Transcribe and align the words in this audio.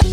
Du 0.00 0.06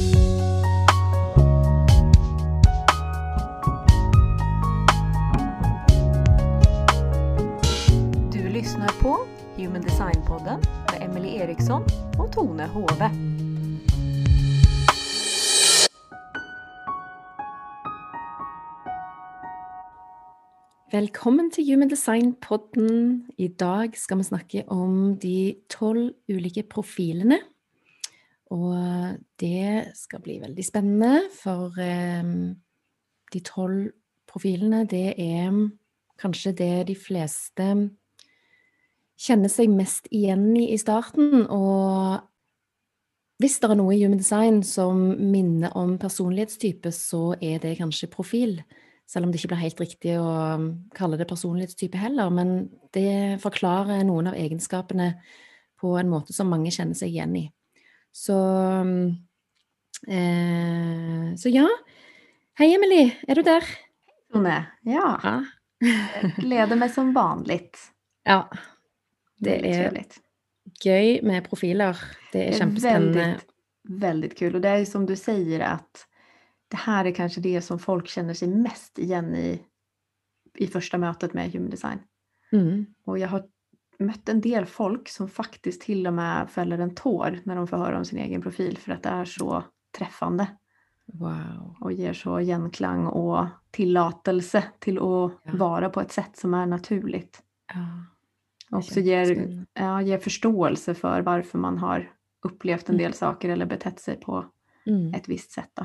lyssnar 8.49 9.01
på 9.01 9.17
Human 9.55 9.81
Design-podden 9.81 10.63
med 10.91 11.09
Emily 11.09 11.35
Eriksson 11.35 11.83
och 12.19 12.31
Tone 12.31 12.67
Hove. 12.67 13.11
Velkommen 20.91 21.51
til 21.51 21.73
Human 21.73 21.89
Design-podden. 21.91 23.21
I 23.37 23.47
dag 23.47 23.97
skal 23.97 24.17
vi 24.17 24.23
snakke 24.23 24.63
om 24.67 25.17
de 25.17 25.55
tolv 25.69 26.11
ulike 26.29 26.63
profilene. 26.63 27.39
Og 28.55 28.73
eh, 28.77 29.17
det 29.41 29.93
skal 29.97 30.23
bli 30.23 30.39
veldig 30.43 30.65
spennende, 30.65 31.27
for 31.35 31.75
eh, 31.81 32.23
de 33.33 33.43
tolv 33.45 33.91
profilene, 34.27 34.85
det 34.87 35.15
er 35.17 35.51
kanskje 36.19 36.55
det 36.57 36.87
de 36.89 36.95
fleste 36.97 37.67
kjenner 39.17 39.51
seg 39.51 39.71
mest 39.73 40.09
igjen 40.13 40.51
i 40.57 40.71
i 40.73 40.79
starten. 40.81 41.45
Og 41.49 42.19
hvis 43.41 43.59
det 43.61 43.69
er 43.69 43.79
noe 43.79 43.95
i 43.95 44.01
Human 44.03 44.19
Design 44.21 44.61
som 44.65 45.01
minner 45.31 45.73
om 45.77 45.97
personlighetstype, 46.01 46.91
så 46.93 47.35
er 47.41 47.61
det 47.63 47.77
kanskje 47.81 48.11
profil. 48.13 48.59
Selv 49.07 49.25
om 49.25 49.31
det 49.31 49.39
ikke 49.39 49.53
blir 49.53 49.63
helt 49.63 49.81
riktig 49.81 50.15
å 50.19 50.27
ehm, 50.27 50.65
kalle 50.95 51.19
det 51.19 51.29
personlighetstype 51.29 51.99
heller. 52.01 52.31
Men 52.33 52.67
det 52.95 53.39
forklarer 53.43 54.03
noen 54.07 54.31
av 54.31 54.39
egenskapene 54.39 55.13
på 55.79 55.93
en 55.99 56.09
måte 56.11 56.35
som 56.35 56.49
mange 56.51 56.73
kjenner 56.73 56.97
seg 56.97 57.13
igjen 57.13 57.37
i. 57.39 57.45
Så 58.17 58.37
eh, 60.07 61.35
Så 61.37 61.49
ja. 61.49 61.67
Hei, 62.57 62.75
Emily. 62.75 63.11
Er 63.27 63.35
du 63.35 63.41
der? 63.41 63.63
Tone, 64.33 64.65
ja. 64.81 65.19
Ja. 65.23 65.45
Jag 66.21 66.31
gleder 66.35 66.75
mig 66.75 66.89
som 66.89 67.13
vanligt. 67.13 67.77
ja. 68.25 68.47
Det 69.39 69.53
er 69.59 69.73
trevligt. 69.73 70.17
gøy 70.83 71.19
med 71.23 71.43
profiler. 71.49 71.93
Det 72.31 72.39
Det 72.39 72.47
är 72.47 72.57
kjempespennende. 72.59 73.19
väldigt, 73.19 73.45
väldigt 73.89 74.37
kul. 74.37 74.55
Och 74.55 74.61
det 74.61 74.69
är 74.69 74.85
som 74.85 75.05
du 75.05 75.15
säger 75.15 75.59
att 75.59 76.07
det 76.71 76.77
här 76.77 77.05
är 77.05 77.11
kanske 77.11 77.41
det 77.41 77.61
som 77.61 77.79
folk 77.79 78.07
känner 78.07 78.33
sig 78.33 78.47
mest 78.47 78.99
igen 78.99 79.35
i 79.35 79.59
i 80.57 80.67
första 80.67 80.97
mötet 80.97 81.33
med 81.33 81.51
human 81.51 81.69
design. 81.69 81.99
Mm. 82.51 82.85
Och 83.05 83.19
jag 83.19 83.27
har 83.27 83.43
mött 83.99 84.29
en 84.29 84.41
del 84.41 84.65
folk 84.65 85.09
som 85.09 85.29
faktiskt 85.29 85.81
till 85.81 86.07
och 86.07 86.13
med 86.13 86.49
fäller 86.49 86.77
en 86.79 86.95
tår 86.95 87.39
när 87.43 87.55
de 87.55 87.67
får 87.67 87.77
höra 87.77 87.97
om 87.97 88.05
sin 88.05 88.19
egen 88.19 88.41
profil 88.41 88.77
för 88.77 88.91
att 88.91 89.03
det 89.03 89.09
är 89.09 89.25
så 89.25 89.63
träffande 89.97 90.47
Wow. 91.13 91.75
och 91.81 91.91
ger 91.93 92.13
så 92.13 92.39
genklang 92.39 93.05
och 93.07 93.45
tilllatelse 93.71 94.63
till 94.79 94.97
att 94.97 95.03
Ja. 95.03 95.51
vara 95.53 95.89
på 95.89 96.01
ett 96.01 96.11
sätt 96.11 96.37
som 96.37 96.53
är 96.53 96.65
naturligt. 96.65 97.41
Ja. 97.73 97.85
Och 98.71 98.77
också 98.77 98.99
ger, 98.99 99.65
ja, 99.73 100.01
ger 100.01 100.17
förståelse 100.17 100.93
för 100.93 101.21
varför 101.21 101.57
man 101.59 101.77
har 101.77 102.11
upplevt 102.41 102.89
en 102.89 102.95
Mm. 102.95 103.03
del 103.03 103.13
saker 103.13 103.49
eller 103.49 103.65
betett 103.65 103.99
sig 103.99 104.19
på 104.19 104.45
Mm. 104.85 105.13
ett 105.13 105.29
visst 105.29 105.51
sätt. 105.51 105.79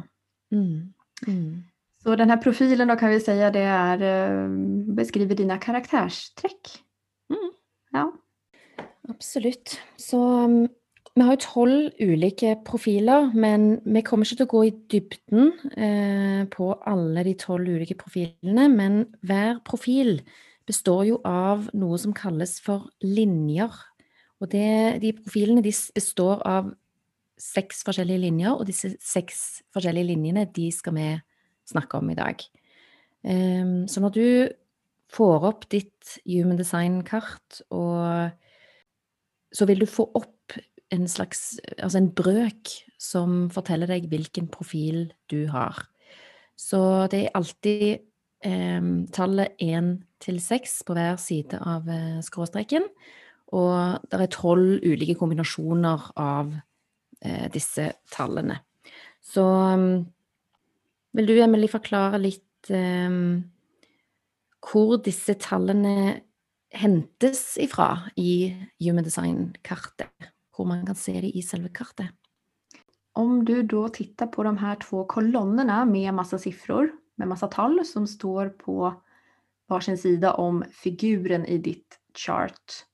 Mm. 0.52 0.92
Mm. 1.26 1.62
Så 2.02 2.16
den 2.16 2.30
här 2.30 2.36
profilen 2.36 2.88
då 2.88 2.96
kan 2.96 3.10
vi 3.10 3.20
säga 3.20 3.50
det 3.50 3.60
är, 3.60 4.02
eh, 4.42 4.48
beskriver 4.94 5.34
dina 5.34 5.58
karaktärsträck. 5.58 6.82
Ja. 7.92 8.06
Absolutt. 9.10 9.76
Så 9.98 10.18
um, 10.18 10.68
vi 11.12 11.24
har 11.26 11.34
jo 11.34 11.42
tolv 11.44 11.98
ulike 12.00 12.54
profiler, 12.64 13.32
men 13.36 13.82
vi 13.84 14.00
kommer 14.06 14.24
ikke 14.24 14.38
til 14.40 14.48
å 14.48 14.52
gå 14.52 14.62
i 14.64 14.74
dybden 14.94 15.50
eh, 15.76 16.44
på 16.48 16.70
alle 16.88 17.24
de 17.26 17.34
tolv 17.36 17.68
ulike 17.68 17.98
profilene. 18.00 18.68
Men 18.72 19.02
hver 19.20 19.60
profil 19.66 20.22
består 20.68 21.04
jo 21.10 21.18
av 21.28 21.66
noe 21.76 21.98
som 22.00 22.14
kalles 22.16 22.56
for 22.64 22.88
linjer. 23.04 23.74
Og 24.40 24.48
det, 24.54 25.02
de 25.02 25.12
profilene 25.18 25.64
de 25.64 25.74
består 25.92 26.40
av 26.48 26.72
seks 27.42 27.82
forskjellige 27.84 28.22
linjer, 28.22 28.56
og 28.56 28.64
disse 28.70 28.94
seks 29.02 29.62
forskjellige 29.74 30.14
linjene 30.14 30.46
de 30.54 30.70
skal 30.72 30.96
vi 30.96 31.10
snakke 31.68 32.00
om 32.00 32.08
i 32.12 32.16
dag. 32.16 32.40
Um, 33.22 33.84
så 33.84 34.00
når 34.00 34.16
du 34.16 34.26
får 35.12 35.48
opp 35.48 35.66
ditt 35.72 36.16
Human 36.24 36.58
Design-kart 36.60 37.62
og 37.74 38.32
så 39.52 39.68
vil 39.68 39.82
du 39.82 39.88
få 39.88 40.06
opp 40.16 40.56
en 40.92 41.06
slags 41.08 41.56
Altså 41.78 41.98
en 42.00 42.10
brøk 42.12 42.70
som 43.00 43.46
forteller 43.52 43.88
deg 43.90 44.08
hvilken 44.12 44.46
profil 44.52 45.06
du 45.32 45.46
har. 45.50 45.78
Så 46.58 47.08
det 47.10 47.24
er 47.24 47.36
alltid 47.38 47.86
eh, 48.46 48.90
tallet 49.16 49.56
én 49.64 49.94
til 50.22 50.38
seks 50.42 50.82
på 50.86 50.94
hver 50.94 51.16
side 51.18 51.58
av 51.58 51.88
eh, 51.90 52.20
skråstreken. 52.22 52.86
Og 53.56 54.04
det 54.08 54.20
er 54.20 54.32
tolv 54.32 54.84
ulike 54.84 55.16
kombinasjoner 55.18 56.12
av 56.20 56.52
eh, 57.24 57.48
disse 57.52 57.88
tallene. 58.12 58.60
Så 59.22 59.42
ehm, 59.42 59.88
vil 61.16 61.28
du, 61.28 61.34
Emily, 61.42 61.68
forklare 61.72 62.20
litt 62.22 62.70
eh, 62.72 63.10
hvor 64.62 64.98
disse 65.02 65.34
tallene 65.40 66.22
hentes 66.72 67.58
ifra 67.60 68.08
i 68.16 68.54
Human 68.80 69.04
Design-kartet. 69.04 70.30
Hvor 70.56 70.68
man 70.68 70.86
kan 70.86 70.96
se 70.96 71.14
det 71.20 71.32
i 71.36 71.42
selve 71.42 71.68
kartet. 71.74 72.12
Om 73.12 73.44
du 73.44 73.62
då 73.62 73.88
tittar 73.88 74.26
på 74.26 74.42
de 74.42 74.56
här 74.58 74.76
två 74.76 75.04
kolonnerna 75.04 75.84
med 75.84 76.14
massa 76.14 76.38
siffror, 76.38 76.90
med 77.16 77.28
massa 77.28 77.46
tal 77.46 77.84
som 77.84 78.06
står 78.06 78.48
på 78.48 78.94
varsin 79.68 79.98
sida 79.98 80.34
om 80.34 80.64
figuren 80.72 81.46
i 81.46 81.58
ditt 81.58 81.98
chart. 82.14 82.86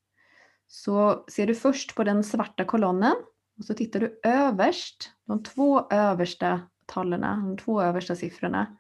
Så 0.67 1.25
ser 1.31 1.47
du 1.47 1.55
först 1.55 1.95
på 1.95 2.05
den 2.05 2.25
svarta 2.25 2.65
kolonnen 2.65 3.15
och 3.59 3.65
så 3.65 3.75
tittar 3.75 4.01
du 4.01 4.21
överst, 4.23 5.11
de 5.27 5.43
två 5.43 5.87
översta 5.91 6.61
talen, 6.87 7.21
de 7.21 7.57
två 7.57 7.83
översta 7.83 8.17
siffrorna 8.17 8.77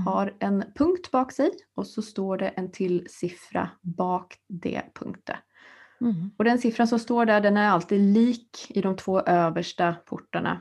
har 0.00 0.36
en 0.38 0.64
punkt 0.74 1.10
bak 1.10 1.32
sig 1.32 1.50
och 1.74 1.86
så 1.86 2.02
står 2.02 2.36
det 2.36 2.48
en 2.48 2.70
till 2.70 3.06
siffra 3.10 3.70
bak 3.82 4.36
det 4.48 4.82
punkten. 4.94 5.36
Mm. 6.00 6.30
Och 6.38 6.44
den 6.44 6.58
siffran 6.58 6.88
som 6.88 6.98
står 6.98 7.26
där 7.26 7.40
den 7.40 7.56
är 7.56 7.68
alltid 7.68 8.00
lik 8.00 8.66
i 8.68 8.80
de 8.80 8.96
två 8.96 9.20
översta 9.20 9.94
portarna. 10.06 10.60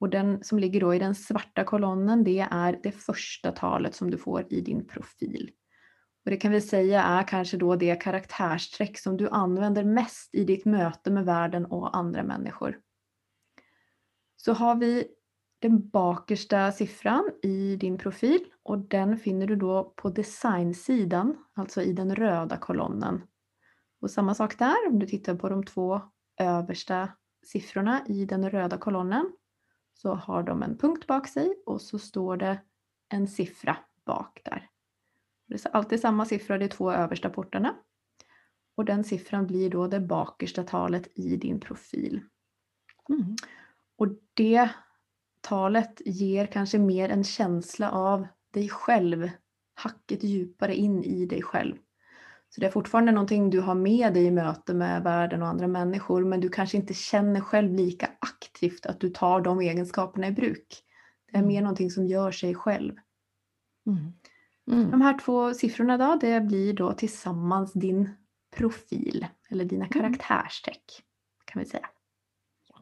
Och 0.00 0.10
den 0.10 0.44
som 0.44 0.58
ligger 0.58 0.80
då 0.80 0.94
i 0.94 0.98
den 0.98 1.14
svarta 1.14 1.64
kolonnen 1.64 2.24
det 2.24 2.46
är 2.50 2.80
det 2.82 2.92
första 2.92 3.52
talet 3.52 3.94
som 3.94 4.10
du 4.10 4.18
får 4.18 4.46
i 4.50 4.60
din 4.60 4.86
profil. 4.86 5.50
Och 6.24 6.30
det 6.30 6.36
kan 6.36 6.52
vi 6.52 6.60
säga 6.60 7.02
är 7.02 7.22
kanske 7.22 7.56
då 7.56 7.76
det 7.76 7.94
karaktärsträck 7.94 8.98
som 8.98 9.16
du 9.16 9.28
använder 9.28 9.84
mest 9.84 10.34
i 10.34 10.44
ditt 10.44 10.64
möte 10.64 11.10
med 11.10 11.24
världen 11.24 11.66
och 11.66 11.96
andra 11.96 12.22
människor. 12.22 12.78
Så 14.36 14.52
har 14.52 14.74
vi 14.74 15.06
den 15.58 15.88
bakersta 15.88 16.72
siffran 16.72 17.30
i 17.42 17.76
din 17.76 17.98
profil 17.98 18.40
och 18.62 18.78
den 18.78 19.18
finner 19.18 19.46
du 19.46 19.56
då 19.56 19.92
på 19.96 20.10
designsidan, 20.10 21.44
alltså 21.54 21.82
i 21.82 21.92
den 21.92 22.14
röda 22.14 22.56
kolonnen. 22.56 23.22
Och 24.00 24.10
samma 24.10 24.34
sak 24.34 24.58
där, 24.58 24.88
om 24.88 24.98
du 24.98 25.06
tittar 25.06 25.34
på 25.34 25.48
de 25.48 25.64
två 25.64 26.00
översta 26.40 27.08
siffrorna 27.46 28.06
i 28.06 28.24
den 28.24 28.50
röda 28.50 28.78
kolonnen 28.78 29.32
så 29.94 30.14
har 30.14 30.42
de 30.42 30.62
en 30.62 30.78
punkt 30.78 31.06
bak 31.06 31.28
sig 31.28 31.62
och 31.66 31.80
så 31.80 31.98
står 31.98 32.36
det 32.36 32.60
en 33.08 33.28
siffra 33.28 33.76
bak 34.06 34.40
där. 34.44 34.70
Det 35.46 35.66
är 35.66 35.76
alltid 35.76 36.00
samma 36.00 36.24
siffra, 36.24 36.58
de 36.58 36.68
två 36.68 36.92
översta 36.92 37.30
portarna. 37.30 37.76
Och 38.76 38.84
den 38.84 39.04
siffran 39.04 39.46
blir 39.46 39.70
då 39.70 39.86
det 39.86 40.00
bakersta 40.00 40.62
talet 40.62 41.18
i 41.18 41.36
din 41.36 41.60
profil. 41.60 42.20
Mm. 43.08 43.36
Och 43.96 44.08
det 44.34 44.70
talet 45.48 46.02
ger 46.04 46.46
kanske 46.46 46.78
mer 46.78 47.08
en 47.08 47.24
känsla 47.24 47.90
av 47.90 48.26
dig 48.54 48.68
själv, 48.68 49.30
hacket 49.74 50.24
djupare 50.24 50.74
in 50.74 51.04
i 51.04 51.26
dig 51.26 51.42
själv. 51.42 51.76
Så 52.48 52.60
det 52.60 52.66
är 52.66 52.70
fortfarande 52.70 53.12
någonting 53.12 53.50
du 53.50 53.60
har 53.60 53.74
med 53.74 54.14
dig 54.14 54.24
i 54.24 54.30
möte 54.30 54.74
med 54.74 55.02
världen 55.02 55.42
och 55.42 55.48
andra 55.48 55.66
människor 55.66 56.24
men 56.24 56.40
du 56.40 56.48
kanske 56.48 56.76
inte 56.76 56.94
känner 56.94 57.40
själv 57.40 57.72
lika 57.74 58.10
aktivt 58.18 58.86
att 58.86 59.00
du 59.00 59.08
tar 59.10 59.40
de 59.40 59.60
egenskaperna 59.60 60.26
i 60.26 60.32
bruk. 60.32 60.84
Det 61.32 61.38
är 61.38 61.42
mer 61.42 61.52
Mm. 61.52 61.62
någonting 61.64 61.90
som 61.90 62.06
gör 62.06 62.30
sig 62.30 62.54
själv. 62.54 62.94
Mm. 63.86 64.12
Mm. 64.70 64.90
De 64.90 65.00
här 65.00 65.18
två 65.18 65.54
siffrorna 65.54 65.98
då, 65.98 66.18
det 66.20 66.40
blir 66.40 66.72
då 66.72 66.92
tillsammans 66.92 67.72
din 67.72 68.10
profil 68.56 69.26
eller 69.50 69.64
dina 69.64 69.88
karaktärsträck 69.88 71.02
kan 71.44 71.62
vi 71.62 71.68
säga. 71.68 71.88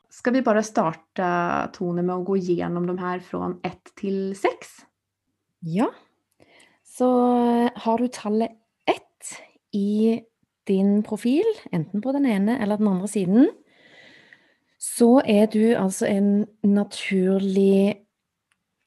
Ska 0.08 0.30
vi 0.30 0.42
bara 0.42 0.62
starta 0.62 1.70
Tone 1.72 2.02
med 2.02 2.16
att 2.16 2.24
gå 2.24 2.36
igenom 2.36 2.86
de 2.86 2.98
här 2.98 3.18
från 3.18 3.60
1 3.62 3.78
till 3.94 4.36
6? 4.36 4.52
Ja. 5.58 5.92
Så 6.84 7.36
eh, 7.36 7.70
har 7.74 7.98
du 7.98 8.08
tallet 8.08 8.50
1 8.50 8.96
i 9.72 10.20
din 10.64 11.02
profil, 11.02 11.44
enten 11.72 12.02
på 12.02 12.12
den 12.12 12.26
ene 12.26 12.58
eller 12.58 12.76
den 12.78 12.88
andra 12.88 13.06
sidan, 13.06 13.48
så 14.78 15.22
är 15.24 15.46
du 15.46 15.74
alltså 15.74 16.06
en 16.06 16.46
naturlig 16.62 18.02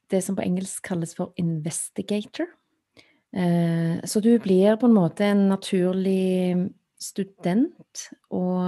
Det 0.06 0.22
som 0.22 0.36
på 0.36 0.42
engelska 0.42 0.88
kallas 0.88 1.14
för 1.14 1.32
investigator. 1.36 2.46
Eh, 3.36 4.04
så 4.04 4.20
du 4.20 4.38
blir 4.38 4.76
på 4.76 4.86
en 4.86 4.94
måte 4.94 5.24
en 5.24 5.48
naturlig 5.48 6.56
student 6.98 8.10
och 8.28 8.62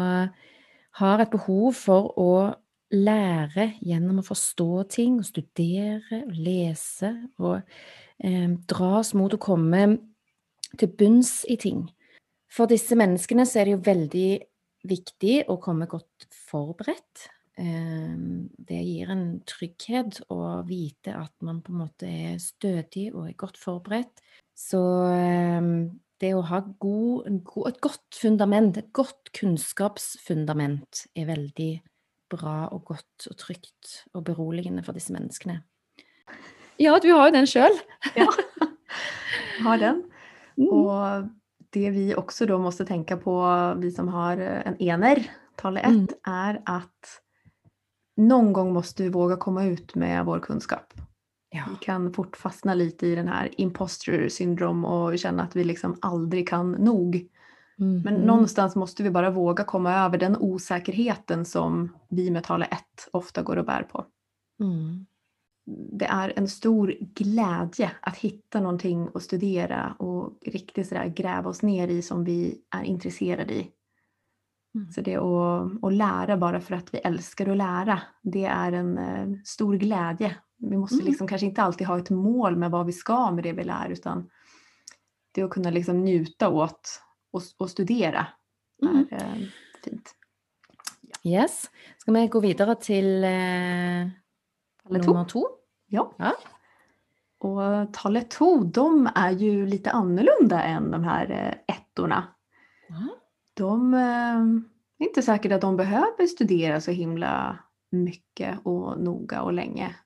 har 1.00 1.22
et 1.22 1.32
behov 1.32 1.72
for 1.78 2.12
å 2.20 2.32
lære 2.92 3.72
gjennom 3.80 4.20
å 4.20 4.26
forstå 4.26 4.70
ting, 4.92 5.18
og 5.20 5.28
studere 5.28 6.22
og 6.26 6.36
lese, 6.36 7.12
og 7.40 7.60
eh, 8.22 8.48
dras 8.68 9.14
mot 9.16 9.32
å 9.32 9.40
komme 9.40 9.84
til 10.78 10.92
bunns 10.98 11.42
i 11.48 11.56
ting. 11.60 11.86
For 12.52 12.68
disse 12.68 12.96
menneskene 12.98 13.46
så 13.48 13.60
er 13.60 13.68
det 13.68 13.76
jo 13.78 13.86
veldig 13.86 14.30
viktig 14.88 15.36
å 15.52 15.56
komme 15.62 15.88
godt 15.88 16.26
forberedt. 16.50 17.28
Eh, 17.56 18.12
det 18.68 18.82
gir 18.84 19.12
en 19.12 19.26
trygghet 19.48 20.22
å 20.32 20.60
vite 20.68 21.16
at 21.16 21.32
man 21.44 21.62
på 21.64 21.72
en 21.72 21.82
måte 21.86 22.08
er 22.08 22.40
stødig 22.42 23.10
og 23.14 23.30
er 23.30 23.38
godt 23.40 23.60
forberedt. 23.60 24.20
Så 24.52 24.82
eh, 25.08 25.72
det 26.22 26.32
å 26.38 26.42
ha 26.46 26.60
god, 26.80 27.26
et 27.68 27.80
godt 27.82 28.18
fundament, 28.18 28.76
et 28.78 28.92
godt 28.94 29.32
kunnskapsfundament, 29.36 31.06
er 31.18 31.26
veldig 31.28 31.72
bra 32.32 32.68
og 32.72 32.86
godt 32.92 33.28
og 33.30 33.38
trygt 33.40 33.94
og 34.14 34.24
beroligende 34.30 34.84
for 34.86 34.96
disse 34.96 35.12
menneskene. 35.12 35.60
Ja, 36.80 36.96
du 37.02 37.10
har 37.12 37.28
jo 37.28 37.34
den 37.34 37.48
sjøl. 37.50 37.74
ja, 38.20 38.28
har 39.64 39.78
den. 39.78 40.02
Mm. 40.58 40.68
Och 40.68 41.28
det 41.70 41.90
vi 41.90 42.14
också 42.14 42.46
då 42.46 42.58
måste 42.58 42.84
tänka 42.84 43.16
på, 43.16 43.74
vi 43.78 43.90
som 43.90 44.08
har 44.08 44.36
en 44.36 44.82
ener, 44.82 45.30
tal 45.56 45.76
1, 45.76 45.84
mm. 45.84 46.06
är 46.24 46.62
att 46.64 47.20
någon 48.16 48.52
gång 48.52 48.72
måste 48.72 49.02
vi 49.02 49.08
våga 49.08 49.36
komma 49.36 49.64
ut 49.64 49.94
med 49.94 50.24
vår 50.24 50.38
kunskap. 50.38 50.94
Ja. 51.52 51.64
Vi 51.70 51.76
kan 51.80 52.12
fort 52.12 52.36
fastna 52.36 52.74
lite 52.74 53.06
i 53.06 53.14
den 53.14 53.28
här 53.28 53.60
imposter 53.60 54.28
syndrom 54.28 54.84
och 54.84 55.18
känna 55.18 55.42
att 55.42 55.56
vi 55.56 55.64
liksom 55.64 55.96
aldrig 56.00 56.48
kan 56.48 56.72
nog. 56.72 57.28
Mm. 57.78 58.02
Men 58.02 58.14
någonstans 58.14 58.76
måste 58.76 59.02
vi 59.02 59.10
bara 59.10 59.30
våga 59.30 59.64
komma 59.64 59.94
över 59.94 60.18
den 60.18 60.36
osäkerheten 60.36 61.44
som 61.44 61.96
vi 62.08 62.30
med 62.30 62.44
tala 62.44 62.64
1 62.64 62.78
ofta 63.10 63.42
går 63.42 63.56
och 63.56 63.66
bär 63.66 63.82
på. 63.82 64.06
Mm 64.60 65.06
det 65.66 66.04
är 66.04 66.32
en 66.36 66.48
stor 66.48 66.94
glädje 67.00 67.92
att 68.00 68.16
hitta 68.16 68.60
någonting 68.60 69.08
att 69.14 69.22
studera 69.22 69.94
och 69.98 70.38
riktigt 70.46 70.88
sådär 70.88 71.06
gräva 71.06 71.50
oss 71.50 71.62
ner 71.62 71.88
i 71.88 72.02
som 72.02 72.24
vi 72.24 72.58
är 72.70 72.82
intresserade 72.82 73.54
i. 73.54 73.70
Mm. 74.74 74.92
Så 74.92 75.00
det 75.00 75.16
att, 75.16 75.84
att 75.84 75.92
lära 75.92 76.36
bara 76.36 76.60
för 76.60 76.74
att 76.74 76.94
vi 76.94 76.98
älskar 76.98 77.48
att 77.48 77.56
lära, 77.56 78.02
det 78.22 78.44
är 78.44 78.72
en 78.72 78.98
uh, 78.98 79.38
stor 79.44 79.76
glädje. 79.76 80.36
Vi 80.70 80.76
måste 80.76 80.94
mm. 80.94 81.06
liksom 81.06 81.28
kanske 81.28 81.46
inte 81.46 81.62
alltid 81.62 81.86
ha 81.86 81.98
ett 81.98 82.10
mål 82.10 82.56
med 82.56 82.70
vad 82.70 82.86
vi 82.86 82.92
ska 82.92 83.30
med 83.30 83.44
det 83.44 83.52
vi 83.52 83.64
lär 83.64 83.88
utan 83.88 84.30
det 85.32 85.42
att 85.42 85.50
kunna 85.50 85.70
liksom 85.70 86.04
njuta 86.04 86.48
åt 86.48 87.02
och, 87.30 87.42
och 87.58 87.70
studera 87.70 88.26
mm. 88.82 89.06
är 89.10 89.40
uh, 89.40 89.46
fint. 89.84 90.14
Ja. 91.22 91.30
Yes. 91.30 91.70
Ska 91.98 92.12
vi 92.12 92.26
gå 92.26 92.40
vidare 92.40 92.74
till 92.74 93.24
uh 93.24 94.22
Nummer 94.88 95.24
to. 95.24 95.42
Ja. 95.86 96.14
ja. 96.16 96.32
Och 97.38 97.94
talet 97.94 98.30
to, 98.30 98.64
de 98.64 99.08
är 99.14 99.30
ju 99.30 99.66
lite 99.66 99.90
annorlunda 99.90 100.62
än 100.62 100.90
de 100.90 101.04
här 101.04 101.30
eh, 101.30 101.76
ettorna. 101.76 102.24
Mm. 102.88 103.08
De 103.54 103.94
eh, 103.94 104.40
är 104.98 105.06
inte 105.06 105.22
säkert 105.22 105.52
att 105.52 105.60
de 105.60 105.76
behöver 105.76 106.26
studera 106.26 106.80
så 106.80 106.90
himla 106.90 107.58
mycket 107.90 108.58
och 108.62 109.00
noga 109.00 109.42
och 109.42 109.52
länge. 109.52 109.96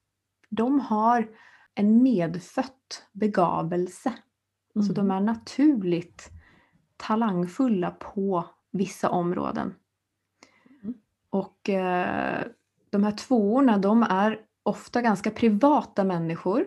De 0.56 0.80
har 0.80 1.28
en 1.74 2.02
medfött 2.02 3.06
begavelse. 3.12 4.12
Mm. 4.74 4.86
Så 4.86 4.92
de 4.92 5.10
är 5.10 5.20
naturligt 5.20 6.30
talangfulla 6.96 7.90
på 7.90 8.44
vissa 8.70 9.10
områden. 9.10 9.74
Mm. 10.82 10.94
Och 11.30 11.68
eh, 11.68 12.44
de 12.90 13.04
här 13.04 13.12
tvåorna 13.12 13.78
de 13.78 14.02
är 14.02 14.40
ofta 14.62 15.02
ganska 15.02 15.30
privata 15.30 16.04
människor. 16.04 16.66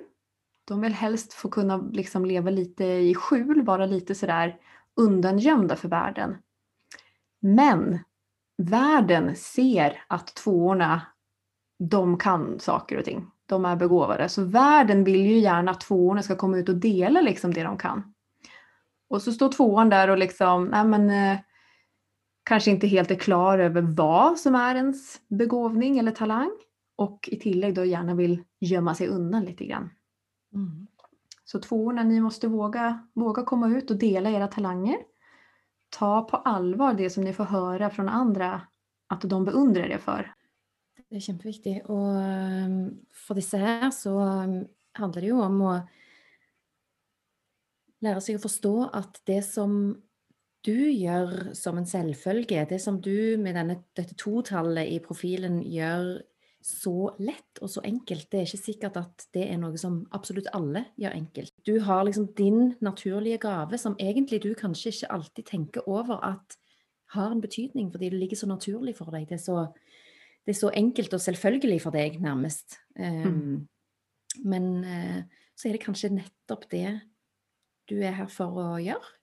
De 0.65 0.81
vill 0.81 0.93
helst 0.93 1.33
få 1.33 1.49
kunna 1.49 1.77
liksom 1.77 2.25
leva 2.25 2.49
lite 2.49 2.85
i 2.85 3.15
skjul, 3.15 3.61
vara 3.61 3.85
lite 3.85 4.15
sådär 4.15 4.57
undangömda 4.95 5.75
för 5.75 5.87
världen. 5.87 6.37
Men 7.39 7.99
världen 8.57 9.35
ser 9.35 10.03
att 10.07 10.35
tvåorna, 10.35 11.01
de 11.79 12.17
kan 12.17 12.59
saker 12.59 12.97
och 12.97 13.05
ting. 13.05 13.31
De 13.49 13.65
är 13.65 13.75
begåvade. 13.75 14.29
Så 14.29 14.43
världen 14.43 15.03
vill 15.03 15.25
ju 15.25 15.39
gärna 15.39 15.71
att 15.71 15.81
tvåorna 15.81 16.23
ska 16.23 16.35
komma 16.35 16.57
ut 16.57 16.69
och 16.69 16.75
dela 16.75 17.21
liksom 17.21 17.53
det 17.53 17.63
de 17.63 17.77
kan. 17.77 18.13
Och 19.09 19.21
så 19.21 19.31
står 19.31 19.49
tvåan 19.51 19.89
där 19.89 20.09
och 20.09 20.17
liksom, 20.17 20.65
nej 20.65 20.85
men, 20.85 21.09
eh, 21.09 21.39
kanske 22.43 22.71
inte 22.71 22.87
helt 22.87 23.11
är 23.11 23.15
klar 23.15 23.59
över 23.59 23.81
vad 23.81 24.39
som 24.39 24.55
är 24.55 24.75
ens 24.75 25.19
begåvning 25.27 25.99
eller 25.99 26.11
talang 26.11 26.51
och 26.95 27.29
i 27.31 27.39
tillägg 27.39 27.75
då 27.75 27.85
gärna 27.85 28.15
vill 28.15 28.43
gömma 28.59 28.95
sig 28.95 29.07
undan 29.07 29.45
lite 29.45 29.65
grann. 29.65 29.89
Mm. 30.53 30.87
Så 31.45 31.59
tvåorna, 31.59 32.03
ni 32.03 32.21
måste 32.21 32.47
våga, 32.47 33.07
våga 33.13 33.43
komma 33.43 33.67
ut 33.67 33.91
och 33.91 33.97
dela 33.97 34.29
era 34.29 34.47
talanger. 34.47 34.97
Ta 35.89 36.21
på 36.21 36.37
allvar 36.37 36.93
det 36.93 37.09
som 37.09 37.23
ni 37.23 37.33
får 37.33 37.43
höra 37.43 37.89
från 37.89 38.09
andra 38.09 38.61
att 39.07 39.21
de 39.21 39.45
beundrar 39.45 39.83
er 39.83 39.97
för. 39.97 40.33
Det 41.09 41.15
är 41.15 41.29
jätteviktigt 41.29 41.89
Og 41.89 42.13
for 43.11 43.35
ehm, 43.35 43.41
för 43.41 43.57
her 43.57 43.81
här 43.81 43.91
så 43.91 44.19
handler 44.19 44.67
handlar 44.93 45.21
det 45.21 45.27
ju 45.27 45.33
om 45.33 45.61
att 45.61 45.87
lära 48.01 48.21
sig 48.21 48.35
att 48.35 48.41
förstå 48.41 48.89
att 48.93 49.21
det 49.25 49.41
som 49.41 50.01
du 50.61 50.91
gör 50.91 51.53
som 51.53 51.77
en 51.77 51.87
selvfølge, 51.87 52.65
det 52.69 52.79
som 52.79 53.01
du 53.01 53.37
med 53.37 53.55
denne, 53.55 53.83
dette 53.93 54.15
totallet 54.15 54.87
i 54.87 54.99
profilen 54.99 55.61
gör 55.61 56.23
så 56.61 57.15
lett 57.19 57.57
og 57.61 57.69
så 57.69 57.81
enkelt. 57.81 58.27
Det 58.31 58.37
er 58.37 58.47
ikke 58.47 58.57
sikkert 58.57 58.97
at 58.99 59.27
det 59.33 59.45
er 59.47 59.57
noe 59.57 59.77
som 59.79 60.01
absolutt 60.11 60.49
alle 60.53 60.83
gjør 60.99 61.15
enkelt. 61.15 61.53
Du 61.65 61.79
har 61.79 62.03
liksom 62.03 62.27
din 62.37 62.75
naturlige 62.81 63.37
gave 63.37 63.77
som 63.77 63.95
egentlig 63.99 64.41
du 64.43 64.53
kanskje 64.53 64.91
ikke 64.91 65.11
alltid 65.11 65.45
tenker 65.45 65.87
over 65.89 66.19
at 66.25 66.57
har 67.09 67.31
en 67.31 67.41
betydning, 67.41 67.91
fordi 67.91 68.09
det 68.09 68.19
ligger 68.19 68.37
så 68.37 68.47
naturlig 68.47 68.95
for 68.97 69.09
deg. 69.11 69.25
Det 69.29 69.39
er 69.39 69.43
så, 69.43 69.63
det 70.45 70.55
er 70.55 70.59
så 70.59 70.71
enkelt 70.73 71.13
og 71.13 71.21
selvfølgelig 71.21 71.81
for 71.83 71.95
deg, 71.95 72.17
nærmest. 72.23 72.79
Um, 72.97 73.25
mm. 73.25 73.57
Men 74.45 74.69
uh, 74.85 75.19
så 75.55 75.69
er 75.69 75.77
det 75.77 75.83
kanskje 75.83 76.13
nettopp 76.15 76.69
det 76.71 76.99
du 77.89 77.97
er 77.99 78.15
her 78.17 78.29
for 78.31 78.57
å 78.61 78.69
gjøre. 78.81 79.15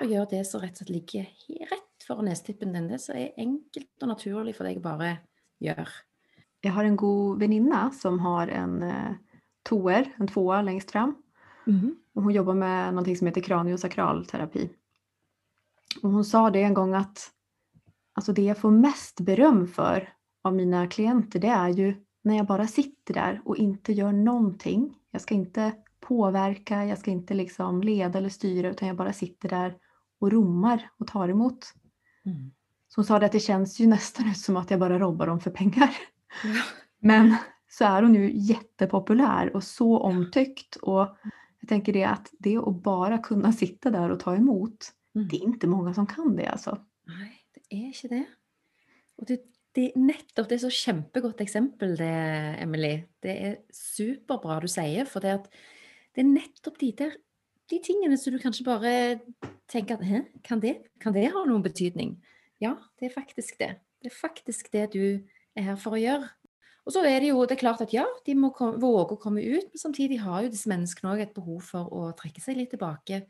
Og 0.00 0.12
gjøre 0.12 0.30
det 0.30 0.44
som 0.48 0.62
rett 0.62 0.78
og 0.78 0.84
slett 0.84 0.94
ligger 0.94 1.66
rett 1.70 2.06
foran 2.06 2.30
nestippen 2.30 2.72
din. 2.74 2.88
Det 2.90 3.00
som 3.02 3.18
er 3.18 3.34
enkelt 3.40 4.04
og 4.04 4.12
naturlig 4.12 4.54
for 4.56 4.68
deg 4.68 4.78
å 4.80 4.86
bare 4.86 5.16
gjøre 5.60 5.88
jag 6.60 6.72
har 6.72 6.84
en 6.84 6.96
god 6.96 7.38
väninna 7.38 7.90
som 7.90 8.18
har 8.18 8.48
en 8.48 8.82
eh, 8.82 9.12
toer, 9.62 10.14
en 10.16 10.28
tvåa 10.28 10.62
längst 10.62 10.90
fram. 10.90 11.14
Mm. 11.66 11.96
Och 12.14 12.22
hon 12.22 12.32
jobbar 12.32 12.54
med 12.54 12.94
någonting 12.94 13.16
som 13.16 13.26
heter 13.26 13.40
kraniosakralterapi. 13.40 14.70
Och 16.02 16.10
hon 16.10 16.24
sa 16.24 16.50
det 16.50 16.62
en 16.62 16.74
gång 16.74 16.94
att 16.94 17.30
alltså 18.12 18.32
det 18.32 18.42
jag 18.42 18.58
får 18.58 18.70
mest 18.70 19.20
beröm 19.20 19.66
för 19.66 20.08
av 20.42 20.54
mina 20.54 20.86
klienter 20.86 21.40
det 21.40 21.48
är 21.48 21.68
ju 21.68 21.94
när 22.22 22.36
jag 22.36 22.46
bara 22.46 22.66
sitter 22.66 23.14
där 23.14 23.42
och 23.44 23.56
inte 23.56 23.92
gör 23.92 24.12
någonting. 24.12 24.98
Jag 25.10 25.22
ska 25.22 25.34
inte 25.34 25.72
påverka, 26.00 26.84
jag 26.84 26.98
ska 26.98 27.10
inte 27.10 27.34
liksom 27.34 27.82
leda 27.82 28.18
eller 28.18 28.28
styra 28.28 28.70
utan 28.70 28.88
jag 28.88 28.96
bara 28.96 29.12
sitter 29.12 29.48
där 29.48 29.76
och 30.20 30.32
romar 30.32 30.90
och 30.98 31.06
tar 31.06 31.28
emot. 31.28 31.74
Mm. 32.24 32.50
Hon 32.96 33.04
sa 33.04 33.18
det 33.18 33.26
att 33.26 33.32
det 33.32 33.40
känns 33.40 33.80
ju 33.80 33.86
nästan 33.86 34.28
ut 34.28 34.38
som 34.38 34.56
att 34.56 34.70
jag 34.70 34.80
bara 34.80 34.98
robbar 34.98 35.26
dem 35.26 35.40
för 35.40 35.50
pengar. 35.50 35.90
Men 36.98 37.36
så 37.68 37.84
är 37.84 38.02
hon 38.02 38.14
ju 38.14 38.32
jättepopulär 38.34 39.56
och 39.56 39.64
så 39.64 39.98
omtyckt. 39.98 40.76
Och 40.76 41.16
jag 41.60 41.68
tänker 41.68 41.92
det 41.92 42.04
att 42.04 42.30
det 42.38 42.56
att 42.56 42.82
bara 42.82 43.18
kunna 43.18 43.52
sitta 43.52 43.90
där 43.90 44.10
och 44.10 44.20
ta 44.20 44.36
emot, 44.36 44.92
mm. 45.14 45.28
det 45.28 45.36
är 45.36 45.44
inte 45.44 45.66
många 45.66 45.94
som 45.94 46.06
kan 46.06 46.36
det 46.36 46.46
alltså. 46.46 46.84
Nej, 47.06 47.36
det 47.54 47.76
är 47.76 47.86
inte 47.86 48.08
det. 48.08 48.26
Och 49.16 49.26
det, 49.26 49.40
det, 49.76 49.92
nettopp, 49.96 50.48
det 50.50 50.56
er 50.56 50.62
så 50.64 50.72
kjempegodt 50.74 51.40
exempel 51.44 51.96
det, 51.98 52.14
Emily. 52.62 53.04
Det 53.22 53.34
är 53.46 53.56
superbra 53.70 54.60
du 54.60 54.68
säger, 54.68 55.04
For 55.04 55.20
det, 55.20 55.48
det 56.14 56.20
är 56.20 56.24
nettopp 56.24 56.78
de 56.78 56.92
der 56.92 57.12
de 57.70 57.78
tingene 57.78 58.18
som 58.18 58.32
du 58.32 58.38
kanske 58.38 58.64
tenker 58.64 59.20
tänker 59.66 59.94
att 59.94 60.42
kan 60.42 60.60
det, 60.60 60.78
kan 61.00 61.12
det 61.12 61.32
ha 61.32 61.44
någon 61.44 61.62
betydning? 61.62 62.24
Ja, 62.58 62.78
det 62.98 63.06
är 63.06 63.10
faktiskt 63.10 63.58
det. 63.58 63.76
Det 64.00 64.06
är 64.06 64.14
faktiskt 64.14 64.72
det 64.72 64.92
du 64.92 65.26
er 65.54 65.62
her 65.62 65.76
for 65.76 65.94
å 65.94 66.00
gjøre. 66.00 66.28
Og 66.86 66.94
så 66.94 67.04
er 67.04 67.20
det 67.20 67.30
jo 67.30 67.44
det 67.44 67.54
er 67.54 67.62
klart 67.62 67.82
at 67.84 67.92
ja, 67.94 68.06
de 68.26 68.34
må 68.34 68.50
komme, 68.56 68.80
våge 68.80 69.14
å 69.14 69.20
komme 69.20 69.42
ut, 69.42 69.68
men 69.70 69.78
samtidig 69.78 70.18
har 70.24 70.42
jo 70.42 70.52
disse 70.52 70.70
menneskene 70.70 71.12
òg 71.12 71.22
et 71.22 71.34
behov 71.36 71.60
for 71.62 71.92
å 71.94 72.10
trekke 72.18 72.42
seg 72.42 72.58
litt 72.58 72.72
tilbake. 72.74 73.22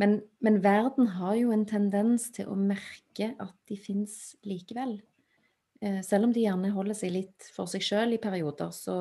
Men, 0.00 0.18
men, 0.44 0.58
verden 0.64 1.12
har 1.16 1.36
jo 1.38 1.52
en 1.54 1.64
tendens 1.68 2.28
til 2.34 2.50
å 2.52 2.56
merke 2.58 3.32
at 3.38 3.54
de 3.68 3.78
fins 3.80 4.34
likevel. 4.44 4.98
Eh, 5.82 6.00
selv 6.02 6.24
om 6.24 6.32
de 6.32 6.40
gjerne 6.46 6.70
holder 6.72 6.94
seg 6.96 7.12
litt 7.12 7.50
for 7.54 7.68
seg 7.70 7.82
sjøl 7.84 8.14
i 8.16 8.20
perioder, 8.22 8.70
så, 8.72 8.96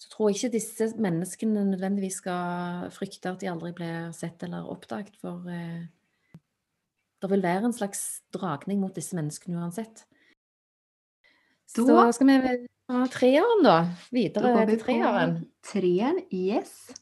så 0.00 0.10
tror 0.14 0.30
jeg 0.30 0.38
ikke 0.38 0.52
disse 0.56 0.88
menneskene 0.96 1.64
nødvendigvis 1.68 2.20
skal 2.22 2.88
frykte 2.94 3.32
at 3.34 3.40
de 3.42 3.50
aldri 3.52 3.72
blir 3.76 4.12
sett 4.16 4.42
eller 4.46 4.68
oppdaget, 4.72 5.16
for 5.20 5.44
eh, 5.52 5.84
det 7.20 7.30
vil 7.32 7.42
være 7.42 7.64
en 7.68 7.74
slags 7.76 8.22
dragning 8.32 8.80
mot 8.80 8.94
disse 8.94 9.16
menneskene 9.18 9.58
uansett. 9.58 10.04
Så 11.68 11.84
Da- 11.86 12.12
skal 12.12 12.26
vi 12.30 12.66
ta 12.88 13.06
treeren, 13.12 13.62
da. 13.64 13.78
Videre 14.14 14.66
vi 14.66 14.76
til 14.76 14.84
treeren. 14.86 15.34
treeren, 15.62 16.22
yes. 16.32 16.94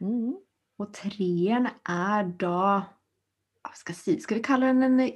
Mhm. 0.00 0.36
Och 0.76 0.92
treeren 0.94 1.68
är 1.84 2.24
då, 2.24 2.82
vad 3.62 3.74
ska, 3.76 3.90
jag 3.92 3.96
säga, 3.96 4.20
ska 4.20 4.34
vi 4.34 4.42
kalla 4.42 4.66
den 4.66 4.82
en 4.82 5.10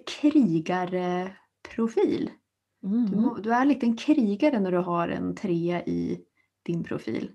krigarprofil? 2.80 3.34
Du, 3.34 3.42
du 3.42 3.52
är 3.52 3.64
lite 3.64 3.86
en 3.86 3.96
krigare 3.96 4.60
när 4.60 4.72
du 4.72 4.78
har 4.78 5.08
en 5.08 5.34
trea 5.34 5.84
i 5.84 6.20
din 6.62 6.84
profil. 6.84 7.30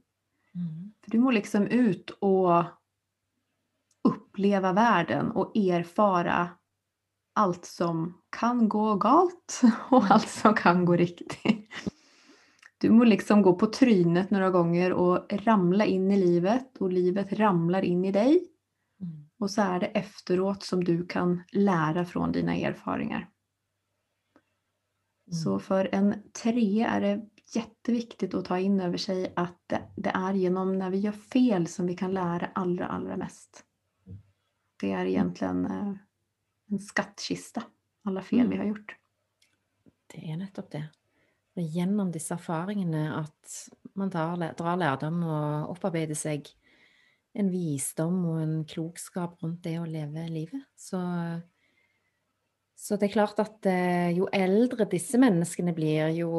Mhm. 0.53 0.93
För 1.03 1.12
du 1.12 1.19
må 1.19 1.31
liksom 1.31 1.67
ut 1.67 2.09
och 2.09 2.63
uppleva 4.03 4.73
världen 4.73 5.31
och 5.31 5.57
erfara 5.57 6.50
allt 7.33 7.65
som 7.65 8.21
kan 8.29 8.69
gå 8.69 8.95
galt 8.95 9.62
och 9.89 10.12
allt 10.12 10.29
som 10.29 10.53
kan 10.53 10.85
gå 10.85 10.95
riktigt. 10.95 11.67
Du 12.77 12.89
må 12.89 13.03
liksom 13.03 13.41
gå 13.41 13.53
på 13.53 13.67
trynet 13.67 14.31
några 14.31 14.50
gånger 14.50 14.93
och 14.93 15.33
ramla 15.33 15.85
in 15.85 16.12
i 16.12 16.17
livet 16.17 16.77
och 16.77 16.91
livet 16.91 17.33
ramlar 17.33 17.81
in 17.81 18.05
i 18.05 18.12
dig. 18.12 18.47
Mm. 19.01 19.29
Och 19.39 19.51
så 19.51 19.62
är 19.62 19.79
det 19.79 19.85
efteråt 19.85 20.63
som 20.63 20.83
du 20.83 21.05
kan 21.05 21.43
lära 21.51 22.05
från 22.05 22.31
dina 22.31 22.55
erfarenheter. 22.55 23.33
Så 25.34 25.60
för 25.60 25.90
en 25.92 26.16
trea 26.44 26.90
är 26.90 27.02
det 27.02 27.25
jätteviktigt 27.56 28.34
att 28.34 28.46
ta 28.46 28.60
in 28.60 28.80
över 28.80 28.98
sig 28.98 29.34
att 29.36 29.58
det, 29.68 29.82
det 29.96 30.10
är 30.10 30.34
genom 30.34 30.78
när 30.78 30.90
vi 30.90 30.98
gör 30.98 31.12
fel 31.12 31.68
som 31.68 31.86
vi 31.88 31.96
kan 31.96 32.13
lära 32.13 32.50
allra, 32.56 32.88
allra 32.88 33.18
mest. 33.18 33.66
Det 34.80 34.92
är 34.92 35.06
egentligen 35.06 35.66
eh, 35.66 35.94
en 36.72 36.80
skattkista, 36.80 37.63
alla 38.04 38.22
fel 38.22 38.40
Mm. 38.40 38.50
vi 38.50 38.58
har 38.58 38.66
gjort. 38.66 38.96
Det 40.13 40.32
er 40.32 40.38
nettopp 40.38 40.72
det. 40.72 40.90
Det 41.56 41.62
er 41.62 41.70
gjennom 41.78 42.12
disse 42.12 42.34
erfaringene 42.34 43.13
at 43.18 43.70
man 43.96 44.12
tar, 44.12 44.38
drar 44.58 44.78
lærdom 44.78 45.24
og 45.24 45.70
opparbeider 45.75 46.18
seg 46.18 46.50
en 47.34 47.50
visdom 47.50 48.25
og 48.30 48.42
en 48.42 48.66
klokskap 48.66 49.42
rundt 49.42 49.63
det 49.63 49.80
å 49.80 49.86
leve 49.90 50.28
livet. 50.30 50.66
Så, 50.75 51.00
så 52.75 52.98
det 53.00 53.08
er 53.08 53.13
klart 53.13 53.39
at 53.39 53.68
eh, 53.70 54.12
jo 54.18 54.27
eldre 54.34 54.88
disse 54.92 55.20
menneskene 55.22 55.75
blir, 55.77 56.10
jo 56.18 56.30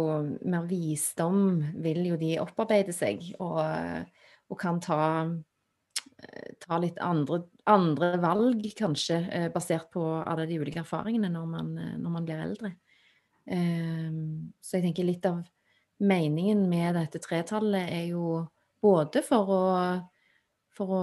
mer 0.44 0.66
visdom 0.68 1.60
vil 1.84 2.02
jo 2.10 2.18
de 2.20 2.34
opparbeide 2.42 2.94
seg, 2.94 3.22
og, 3.38 3.60
og 4.50 4.60
kan 4.60 4.80
ta, 4.82 5.00
eh, 6.20 6.54
ta 6.60 6.80
litt 6.82 6.98
andre, 7.02 7.44
andre 7.70 8.14
valg, 8.22 8.66
kanskje, 8.76 9.20
eh, 9.30 9.48
basert 9.54 9.92
på 9.94 10.02
alle 10.20 10.48
de 10.50 10.58
ulike 10.60 10.82
erfaringene 10.82 11.30
når 11.32 11.46
man, 11.54 11.70
når 12.02 12.16
man 12.18 12.26
blir 12.28 12.42
eldre. 12.44 12.74
Ehm, 13.44 14.52
så 14.60 14.78
jeg 14.78 14.88
tenker 14.88 15.06
litt 15.06 15.26
av 15.28 15.42
meningen 16.00 16.64
med 16.68 16.96
dette 16.96 17.20
tretallet 17.22 17.90
er 17.92 18.06
jo 18.10 18.42
både 18.84 19.22
for 19.24 19.52
å, 19.52 19.64
for 20.74 20.94
å 20.96 21.02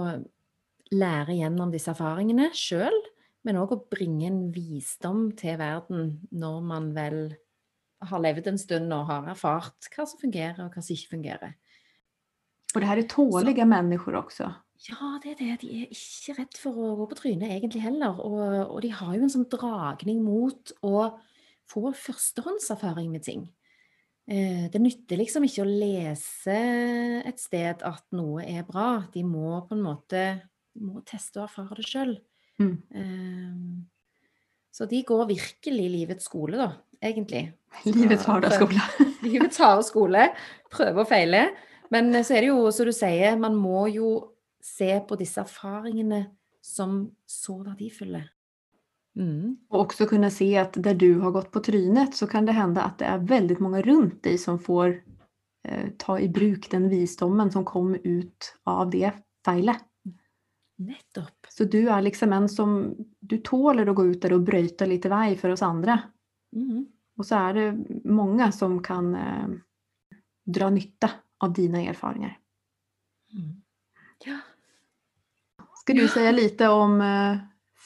lære 0.92 1.38
gjennom 1.38 1.72
disse 1.72 1.90
erfaringene 1.94 2.50
sjøl, 2.56 2.98
men 3.42 3.58
òg 3.58 3.74
å 3.74 3.82
bringe 3.90 4.28
en 4.28 4.42
visdom 4.54 5.30
til 5.38 5.58
verden 5.60 6.20
når 6.30 6.60
man 6.66 6.92
vel 6.96 7.18
har 8.02 8.22
levd 8.22 8.50
en 8.50 8.58
stund 8.58 8.94
og 8.94 9.08
har 9.10 9.28
erfart 9.30 9.90
hva 9.94 10.06
som 10.08 10.20
fungerer 10.20 10.64
og 10.64 10.74
hva 10.74 10.82
som 10.82 10.94
ikke 10.94 11.14
fungerer. 11.16 11.56
Och 12.74 12.80
det 12.80 12.86
här 12.86 12.96
är 12.96 13.02
tåliga 13.02 13.64
människor 13.64 14.14
också. 14.14 14.54
Ja, 14.88 15.20
det 15.22 15.30
er 15.30 15.36
det. 15.38 15.56
De 15.60 15.68
er 15.82 15.90
ikke 15.94 16.34
redd 16.40 16.56
for 16.58 16.74
å 16.74 16.94
gå 16.98 17.04
på 17.10 17.18
trynet 17.20 17.52
egentlig 17.54 17.84
heller. 17.84 18.16
Og, 18.18 18.40
og 18.72 18.80
de 18.82 18.90
har 18.90 19.12
jo 19.14 19.26
en 19.26 19.30
sånn 19.30 19.46
dragning 19.52 20.24
mot 20.24 20.72
å 20.82 21.12
få 21.70 21.92
førstehåndserfaring 21.94 23.12
med 23.12 23.22
ting. 23.22 23.44
Eh, 24.26 24.66
det 24.72 24.80
nytter 24.82 25.20
liksom 25.20 25.46
ikke 25.46 25.62
å 25.62 25.68
lese 25.68 26.56
et 27.22 27.38
sted 27.38 27.84
at 27.86 28.04
noe 28.16 28.42
er 28.42 28.66
bra. 28.66 29.04
De 29.14 29.22
må 29.22 29.60
på 29.68 29.78
en 29.78 29.86
måte 29.86 30.24
må 30.82 31.04
teste 31.06 31.38
og 31.38 31.46
erfare 31.46 31.78
det 31.78 31.86
sjøl. 31.86 32.16
Mm. 32.62 33.86
så 34.72 34.86
de 34.88 35.02
går 35.08 35.26
virkelig 35.28 35.88
livets 35.90 36.24
skole, 36.24 36.56
da, 36.56 36.70
egentlig. 37.02 37.52
Livets 37.84 38.26
Ja, 38.26 38.34
vardagsskola. 38.34 38.86
Livets 39.26 39.58
harde 39.58 39.86
skole. 39.86 40.28
Prøve 40.72 41.04
og 41.04 41.08
feile. 41.10 41.48
Men 41.92 42.12
så 42.24 42.36
er 42.36 42.46
det 42.46 42.52
jo, 42.52 42.70
som 42.72 42.88
du 42.88 42.92
sier, 42.96 43.36
man 43.36 43.56
må 43.58 43.86
jo 43.92 44.12
se 44.62 44.94
på 45.08 45.18
disse 45.20 45.42
erfaringene 45.42 46.24
som 46.62 47.10
så 47.26 47.58
verdifulle. 47.62 48.22
Mm. 49.16 49.56
Och 49.68 49.80
också 49.80 50.06
kunna 50.06 50.30
se 50.30 50.58
att 50.58 50.72
där 50.72 50.94
du 50.94 51.18
har 51.18 51.30
gått 51.30 51.50
på 51.50 51.60
trynet 51.60 52.14
så 52.14 52.26
kan 52.26 52.46
det 52.46 52.52
hända 52.52 52.82
att 52.82 52.98
det 52.98 53.04
är 53.04 53.18
väldigt 53.18 53.58
många 53.58 53.82
runt 53.82 54.22
dig 54.22 54.38
som 54.38 54.58
får 54.58 55.02
eh, 55.68 55.88
ta 55.98 56.18
i 56.18 56.28
bruk 56.28 56.70
den 56.70 56.88
visdomen 56.88 57.50
som 57.50 57.64
kom 57.64 57.94
ut 57.94 58.54
av 58.64 58.90
det 58.90 59.12
feilet. 59.44 59.82
Nettopp. 60.86 61.46
Så 61.48 61.64
du 61.64 61.88
är 61.88 62.02
liksom 62.02 62.32
en 62.32 62.48
som, 62.48 62.96
du 63.20 63.38
tåler 63.38 63.86
att 63.86 63.96
gå 63.96 64.06
ut 64.06 64.22
där 64.22 64.32
och 64.32 64.40
bryta 64.40 64.86
lite 64.86 65.08
väg 65.08 65.40
för 65.40 65.50
oss 65.50 65.62
andra. 65.62 66.02
Mm. 66.56 66.86
Och 67.16 67.26
så 67.26 67.34
är 67.34 67.54
det 67.54 67.78
många 68.04 68.52
som 68.52 68.82
kan 68.82 69.14
eh, 69.14 69.48
dra 70.44 70.70
nytta 70.70 71.10
av 71.38 71.52
dina 71.52 71.80
erfarenheter. 71.80 72.38
Mm. 73.32 73.62
Ja. 74.24 74.38
Ska 75.74 75.92
du 75.92 76.02
Ja. 76.02 76.08
säga 76.08 76.32
lite 76.32 76.68
om 76.68 77.00
eh, 77.00 77.36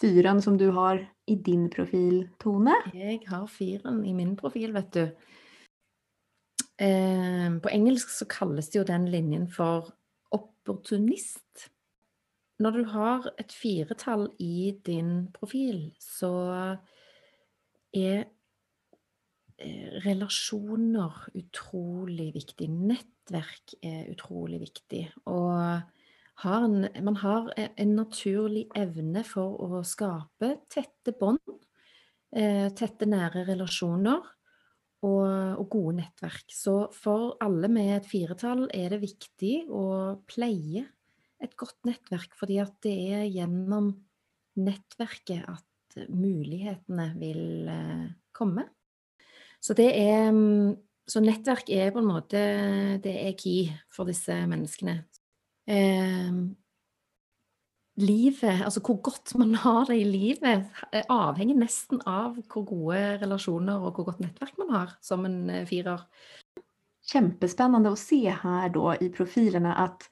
fyran 0.00 0.42
som 0.42 0.58
du 0.58 0.68
har 0.68 1.12
i 1.26 1.36
din 1.36 1.70
profil, 1.70 2.28
Tone? 2.38 2.74
Jeg 2.94 3.24
har 3.28 3.46
firen 3.46 4.04
i 4.04 4.14
min 4.14 4.36
profil, 4.36 4.72
vet 4.72 4.92
du. 4.92 5.02
Eh, 6.78 7.58
på 7.62 7.68
engelsk 7.70 8.10
så 8.10 8.24
kalles 8.24 8.70
det 8.70 8.78
jo 8.78 8.84
den 8.84 9.10
linjen 9.10 9.48
for 9.48 9.88
opportunist. 10.30 11.70
Når 12.62 12.72
du 12.72 12.84
har 12.88 13.26
et 13.36 13.52
firetall 13.52 14.30
i 14.40 14.72
din 14.86 15.26
profil, 15.34 15.90
så 16.00 16.30
er 17.92 18.22
eh, 19.60 19.98
relasjoner 20.06 21.26
utrolig 21.36 22.30
viktig. 22.38 22.70
Nettverk 22.72 23.76
er 23.84 24.08
utrolig 24.14 24.62
viktig. 24.64 25.02
Og 25.28 25.84
har 26.46 26.64
en, 26.64 26.88
man 27.04 27.20
har 27.20 27.52
eh, 27.58 27.74
en 27.76 27.94
naturlig 27.98 28.66
evne 28.76 29.24
for 29.28 29.60
å 29.60 29.84
skape 29.84 30.54
tette 30.72 31.12
bånd, 31.20 31.60
eh, 32.32 32.72
tette 32.72 33.08
nære 33.08 33.44
relasjoner 33.52 34.32
og, 35.04 35.24
og 35.60 35.68
gode 35.76 35.98
nettverk. 36.00 36.48
Så 36.56 36.86
for 36.96 37.36
alle 37.44 37.68
med 37.68 37.98
et 37.98 38.08
firetall 38.08 38.64
er 38.72 38.96
det 38.96 39.04
viktig 39.04 39.66
å 39.68 39.86
pleie 40.24 40.88
et 41.42 41.56
godt 41.58 41.78
nettverk, 41.88 42.34
fordi 42.38 42.60
at 42.62 42.74
det 42.84 42.96
er 43.16 43.24
gjennom 43.28 43.90
nettverket 44.56 45.44
at 45.50 45.98
mulighetene 46.12 47.10
vil 47.20 47.68
eh, 47.72 48.06
komme. 48.36 48.66
Så 49.60 49.76
det 49.76 49.90
er 49.96 50.30
mm, 50.32 50.76
Så 51.06 51.20
nettverk 51.22 51.70
er 51.70 51.92
på 51.94 52.00
en 52.02 52.08
måte 52.10 52.40
Det 52.98 53.12
er 53.14 53.36
key 53.38 53.68
for 53.94 54.08
disse 54.10 54.34
menneskene. 54.50 55.04
Eh, 55.70 56.32
livet, 57.96 58.64
altså 58.64 58.80
hvor 58.84 59.00
godt 59.00 59.34
man 59.38 59.54
har 59.54 59.86
det 59.88 60.00
i 60.00 60.04
livet, 60.04 60.66
eh, 60.92 61.04
avhenger 61.08 61.56
nesten 61.56 62.02
av 62.06 62.36
hvor 62.50 62.66
gode 62.68 63.00
relasjoner 63.22 63.80
og 63.80 63.94
hvor 63.96 64.10
godt 64.10 64.20
nettverk 64.20 64.58
man 64.58 64.74
har 64.74 64.96
som 65.00 65.24
en 65.24 65.48
eh, 65.50 65.66
firer. 65.68 66.04
Kjempespennende 67.06 67.94
å 67.94 67.98
se 67.98 68.24
her 68.30 68.68
då 68.74 68.94
i 69.00 69.08
profilerna 69.08 69.74
att 69.74 70.10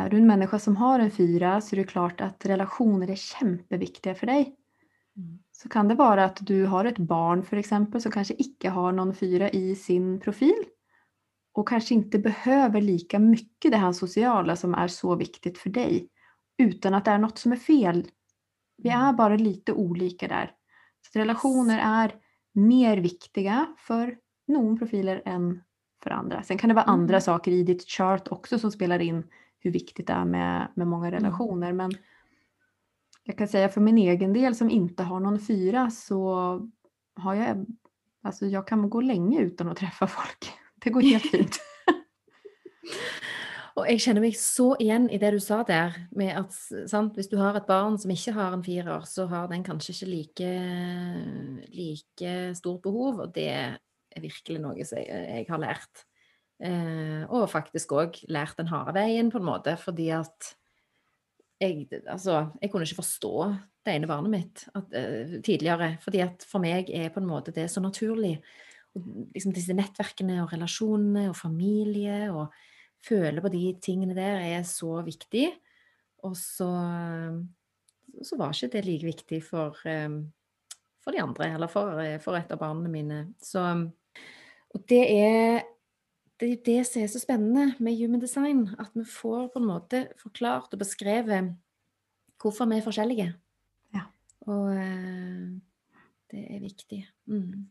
är 0.00 0.10
du 0.10 0.16
en 0.16 0.26
människa 0.26 0.58
som 0.58 0.76
har 0.76 0.98
en 0.98 1.10
fyra 1.10 1.60
så 1.60 1.76
är 1.76 1.80
det 1.80 1.84
klart 1.86 2.20
att 2.20 2.46
relationer 2.46 3.10
är 3.10 3.14
kämpeviktiga 3.14 4.14
för 4.14 4.26
dig. 4.26 4.56
Så 5.52 5.68
kan 5.68 5.88
det 5.88 5.94
vara 5.94 6.24
att 6.24 6.38
du 6.40 6.66
har 6.66 6.84
ett 6.84 6.98
barn 6.98 7.42
för 7.42 7.56
exempel 7.56 8.00
som 8.00 8.12
kanske 8.12 8.34
icke 8.38 8.70
har 8.70 8.92
någon 8.92 9.14
fyra 9.14 9.50
i 9.50 9.74
sin 9.76 10.20
profil 10.20 10.64
och 11.52 11.68
kanske 11.68 11.94
inte 11.94 12.18
behöver 12.18 12.80
lika 12.80 13.18
mycket 13.18 13.70
det 13.70 13.76
här 13.76 13.92
sociala 13.92 14.56
som 14.56 14.74
är 14.74 14.88
så 14.88 15.16
viktigt 15.16 15.58
för 15.58 15.70
dig 15.70 16.08
utan 16.58 16.94
att 16.94 17.04
det 17.04 17.10
är 17.10 17.18
något 17.18 17.38
som 17.38 17.52
är 17.52 17.56
fel. 17.56 18.10
Vi 18.76 18.88
är 18.88 19.12
bara 19.12 19.36
lite 19.36 19.72
olika 19.72 20.28
där. 20.28 20.52
Så 21.12 21.18
relationer 21.18 21.78
är 21.78 22.14
mer 22.52 22.96
viktiga 22.96 23.74
för 23.78 24.16
någon 24.48 24.78
profiler 24.78 25.22
än 25.24 25.62
för 26.02 26.10
andra. 26.10 26.42
Sen 26.42 26.58
kan 26.58 26.68
det 26.68 26.74
vara 26.74 26.84
Mm. 26.84 27.00
andra 27.00 27.20
saker 27.20 27.52
i 27.52 27.62
ditt 27.62 27.82
chart 27.82 28.28
också 28.28 28.58
som 28.58 28.70
spelar 28.70 28.98
in 28.98 29.24
hur 29.60 29.70
viktigt 29.70 30.06
det 30.06 30.12
är 30.12 30.24
med, 30.24 30.68
med 30.74 30.86
många 30.86 31.10
relationer. 31.10 31.72
Men 31.72 31.90
jag 33.24 33.38
kan 33.38 33.48
säga 33.48 33.68
för 33.68 33.80
min 33.80 33.98
egen 33.98 34.32
del 34.32 34.54
som 34.54 34.70
inte 34.70 35.02
har 35.02 35.20
någon 35.20 35.40
fyra 35.40 35.90
så 35.90 36.32
har 37.14 37.34
jag 37.34 37.66
Alltså 38.22 38.46
jag 38.46 38.66
kan 38.66 38.90
gå 38.90 39.00
länge 39.00 39.40
utan 39.40 39.68
att 39.68 39.76
träffa 39.76 40.06
folk. 40.06 40.52
Det 40.84 40.90
går 40.90 41.00
helt 41.00 41.30
fint. 41.30 41.60
Og 43.78 43.86
jeg 43.86 44.00
kjenner 44.02 44.24
meg 44.24 44.34
så 44.36 44.74
igjen 44.82 45.06
i 45.08 45.18
det 45.22 45.30
du 45.32 45.38
sa 45.40 45.60
der, 45.64 45.94
med 46.12 46.34
at 46.36 46.56
sant, 46.90 47.14
hvis 47.16 47.30
du 47.30 47.38
har 47.38 47.56
et 47.56 47.68
barn 47.68 47.96
som 48.00 48.10
ikke 48.12 48.34
har 48.36 48.52
en 48.52 48.64
firer, 48.66 49.06
så 49.08 49.24
har 49.30 49.46
den 49.48 49.62
kanskje 49.64 49.94
ikke 49.94 50.08
like, 50.10 50.50
like 51.70 52.32
stort 52.58 52.82
behov, 52.84 53.22
og 53.24 53.32
det 53.32 53.46
er 53.48 54.20
virkelig 54.20 54.58
noe 54.60 54.84
som 54.84 55.00
jeg, 55.00 55.08
jeg 55.08 55.46
har 55.48 55.62
lært. 55.62 56.04
Eh, 56.60 57.22
og 57.32 57.48
faktisk 57.48 57.94
òg 57.96 58.18
lært 58.28 58.58
den 58.60 58.68
harde 58.68 58.92
veien, 58.98 59.30
på 59.32 59.40
en 59.40 59.48
måte, 59.48 59.76
fordi 59.80 60.10
at 60.12 60.50
jeg, 61.60 61.86
altså, 62.08 62.50
jeg 62.60 62.72
kunne 62.72 62.88
ikke 62.88 63.00
forstå 63.02 63.34
det 63.84 63.92
alltså, 63.92 63.94
ene 63.96 64.08
barnet 64.08 64.32
mitt 64.32 64.64
at, 64.74 64.90
uh, 64.92 64.98
eh, 65.00 65.38
tidligere. 65.44 65.96
fordi 66.00 66.20
at 66.24 66.44
for 66.48 66.60
meg 66.60 66.90
er 66.92 67.08
på 67.12 67.20
en 67.20 67.28
måte 67.28 67.52
det 67.52 67.70
så 67.70 67.80
naturlig. 67.80 68.38
Og, 68.94 69.06
liksom, 69.34 69.54
disse 69.56 69.76
nettverkene 69.76 70.42
og 70.42 70.52
relasjonene 70.52 71.28
og 71.30 71.36
familie 71.36 72.28
og 72.32 72.52
føle 73.06 73.40
på 73.40 73.52
de 73.52 73.64
tingene 73.82 74.16
der 74.16 74.40
er 74.44 74.62
så 74.68 75.00
viktig. 75.04 75.48
Og 76.24 76.36
så, 76.36 76.68
så 78.22 78.36
var 78.36 78.52
ikke 78.52 78.72
det 78.74 78.84
like 78.84 79.08
viktig 79.08 79.42
for, 79.44 79.76
um, 79.88 80.26
for 81.00 81.16
de 81.16 81.22
andre, 81.22 81.54
eller 81.54 81.70
for, 81.72 82.00
eh, 82.04 82.18
for, 82.20 82.36
et 82.36 82.52
av 82.52 82.60
barna 82.60 82.88
mine. 82.88 83.22
Så, 83.40 83.64
og 84.74 84.84
det 84.88 85.04
er 85.08 85.62
det 86.40 86.50
er 86.52 86.62
det 86.64 86.78
som 86.88 87.02
er 87.02 87.10
så 87.12 87.20
spennende 87.20 87.74
med 87.78 87.98
human 87.98 88.20
design. 88.20 88.68
At 88.78 88.94
vi 88.94 89.04
får 89.04 89.50
på 89.52 89.60
en 89.60 89.68
måte 89.68 90.06
forklart 90.20 90.72
og 90.72 90.80
beskrevet 90.80 91.54
hvorfor 92.40 92.68
vi 92.70 92.78
er 92.78 92.86
forskjellige. 92.86 93.28
Ja. 93.94 94.06
Og 94.48 94.70
uh, 94.72 95.60
det 96.30 96.56
är 96.56 96.60
viktigt. 96.60 97.06
Mm. 97.28 97.70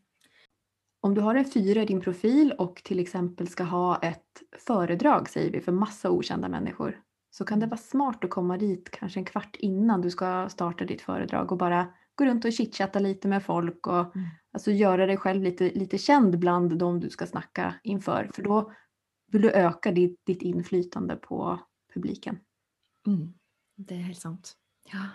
Om 1.02 1.14
du 1.14 1.20
har 1.20 1.34
en 1.34 1.44
fyra 1.44 1.82
i 1.82 1.86
din 1.86 2.00
profil 2.00 2.52
och 2.58 2.82
till 2.84 2.98
exempel 2.98 3.48
ska 3.48 3.62
ha 3.64 3.98
ett 4.02 4.42
föredrag, 4.58 5.28
säger 5.28 5.50
vi, 5.50 5.60
för 5.60 5.72
massa 5.72 6.10
okända 6.10 6.48
människor, 6.48 7.00
så 7.30 7.44
kan 7.44 7.60
det 7.60 7.66
vara 7.66 7.76
smart 7.76 8.24
att 8.24 8.30
komma 8.30 8.56
dit 8.56 8.90
kanske 8.90 9.20
en 9.20 9.24
kvart 9.24 9.56
innan 9.56 10.00
du 10.00 10.10
ska 10.10 10.48
starta 10.48 10.84
ditt 10.84 11.02
föredrag 11.02 11.52
och 11.52 11.58
bara 11.58 11.88
gå 12.14 12.24
runt 12.24 12.44
och 12.44 12.52
chitchatta 12.52 12.98
lite 12.98 13.28
med 13.28 13.44
folk 13.44 13.86
och 13.86 14.16
mm. 14.16 14.28
alltså 14.52 14.70
göra 14.70 15.06
dig 15.06 15.16
själv 15.16 15.42
lite, 15.42 15.70
lite 15.70 15.98
känd 15.98 16.38
bland 16.38 16.78
de 16.78 17.00
du 17.00 17.10
ska 17.10 17.26
snacka 17.26 17.74
inför. 17.82 18.30
För 18.34 18.42
då 18.42 18.72
vill 19.26 19.42
du 19.42 19.50
öka 19.50 19.92
ditt, 19.92 20.26
ditt 20.26 20.42
inflytande 20.42 21.16
på 21.16 21.60
publiken. 21.94 22.38
Mm. 23.06 23.32
Det 23.76 23.94
är 23.94 23.98
helt 23.98 24.20
sant. 24.20 24.56
Ja. 24.92 25.06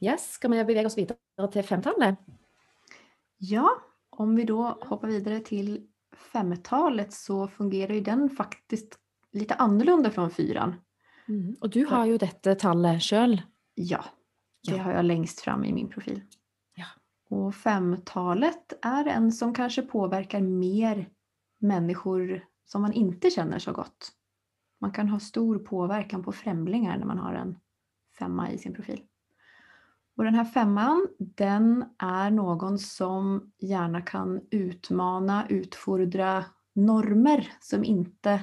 Yes, 0.00 0.32
ska 0.32 0.48
vi 0.48 0.64
bevega 0.64 0.86
oss 0.86 0.98
vidare 0.98 1.52
till 1.52 1.62
femtalet? 1.62 2.18
Ja, 3.38 3.82
om 4.10 4.36
vi 4.36 4.44
då 4.44 4.78
hoppar 4.80 5.08
vidare 5.08 5.40
till 5.40 5.86
femtalet 6.32 7.12
så 7.12 7.48
fungerar 7.48 7.94
ju 7.94 8.00
den 8.00 8.30
faktiskt 8.30 8.98
lite 9.32 9.54
annorlunda 9.54 10.10
från 10.10 10.30
fyran. 10.30 10.74
Mm. 11.28 11.56
Och 11.60 11.70
du 11.70 11.84
har 11.84 12.06
ju 12.06 12.18
detta 12.18 12.54
tallet 12.54 13.02
själv. 13.02 13.38
Ja, 13.74 14.04
det 14.66 14.76
ja. 14.76 14.82
har 14.82 14.92
jag 14.92 15.04
längst 15.04 15.40
fram 15.40 15.64
i 15.64 15.72
min 15.72 15.88
profil. 15.88 16.22
Ja. 16.74 16.86
Och 17.28 17.54
femtalet 17.54 18.72
är 18.82 19.06
en 19.06 19.32
som 19.32 19.54
kanske 19.54 19.82
påverkar 19.82 20.40
mer 20.40 21.08
människor 21.58 22.44
som 22.64 22.82
man 22.82 22.92
inte 22.92 23.30
känner 23.30 23.58
så 23.58 23.72
gott. 23.72 24.12
Man 24.80 24.92
kan 24.92 25.08
ha 25.08 25.20
stor 25.20 25.58
påverkan 25.58 26.22
på 26.22 26.32
främlingar 26.32 26.98
när 26.98 27.06
man 27.06 27.18
har 27.18 27.34
en 27.34 27.58
femma 28.18 28.50
i 28.50 28.58
sin 28.58 28.74
profil. 28.74 29.02
Och 30.16 30.24
den 30.24 30.34
här 30.34 30.44
femman, 30.44 31.08
den 31.18 31.84
är 31.98 32.30
någon 32.30 32.78
som 32.78 33.52
gärna 33.58 34.02
kan 34.02 34.40
utmana, 34.50 35.46
utfordra 35.48 36.44
normer 36.72 37.52
som 37.60 37.84
inte 37.84 38.42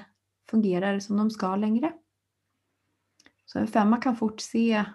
fungerar 0.50 1.00
som 1.00 1.18
de 1.18 1.32
ska 1.32 1.56
längre. 1.56 1.94
Så 3.46 3.60
en 3.60 3.68
femma 3.68 3.98
kan 3.98 4.16
fort 4.16 4.40
se 4.40 4.86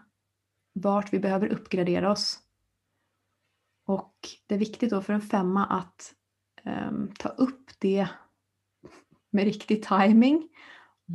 vart 0.80 1.12
vi 1.12 1.18
behöver 1.18 1.48
uppgradera 1.48 2.10
oss. 2.12 2.38
Och 3.86 4.14
det 4.46 4.54
är 4.54 4.58
viktigt 4.58 4.90
då 4.90 5.02
för 5.02 5.12
en 5.12 5.20
femma 5.20 5.66
att 5.66 6.14
um, 6.64 7.10
ta 7.18 7.28
upp 7.28 7.70
det 7.78 8.08
med 9.30 9.44
riktig 9.44 9.82
timing 9.82 10.48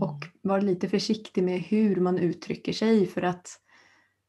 och 0.02 0.24
mm. 0.24 0.32
vara 0.42 0.62
lite 0.62 0.90
försiktig 0.90 1.44
med 1.44 1.60
hur 1.60 1.96
man 1.96 2.18
uttrycker 2.18 2.74
sig 2.74 3.08
för 3.08 3.22
att 3.22 3.60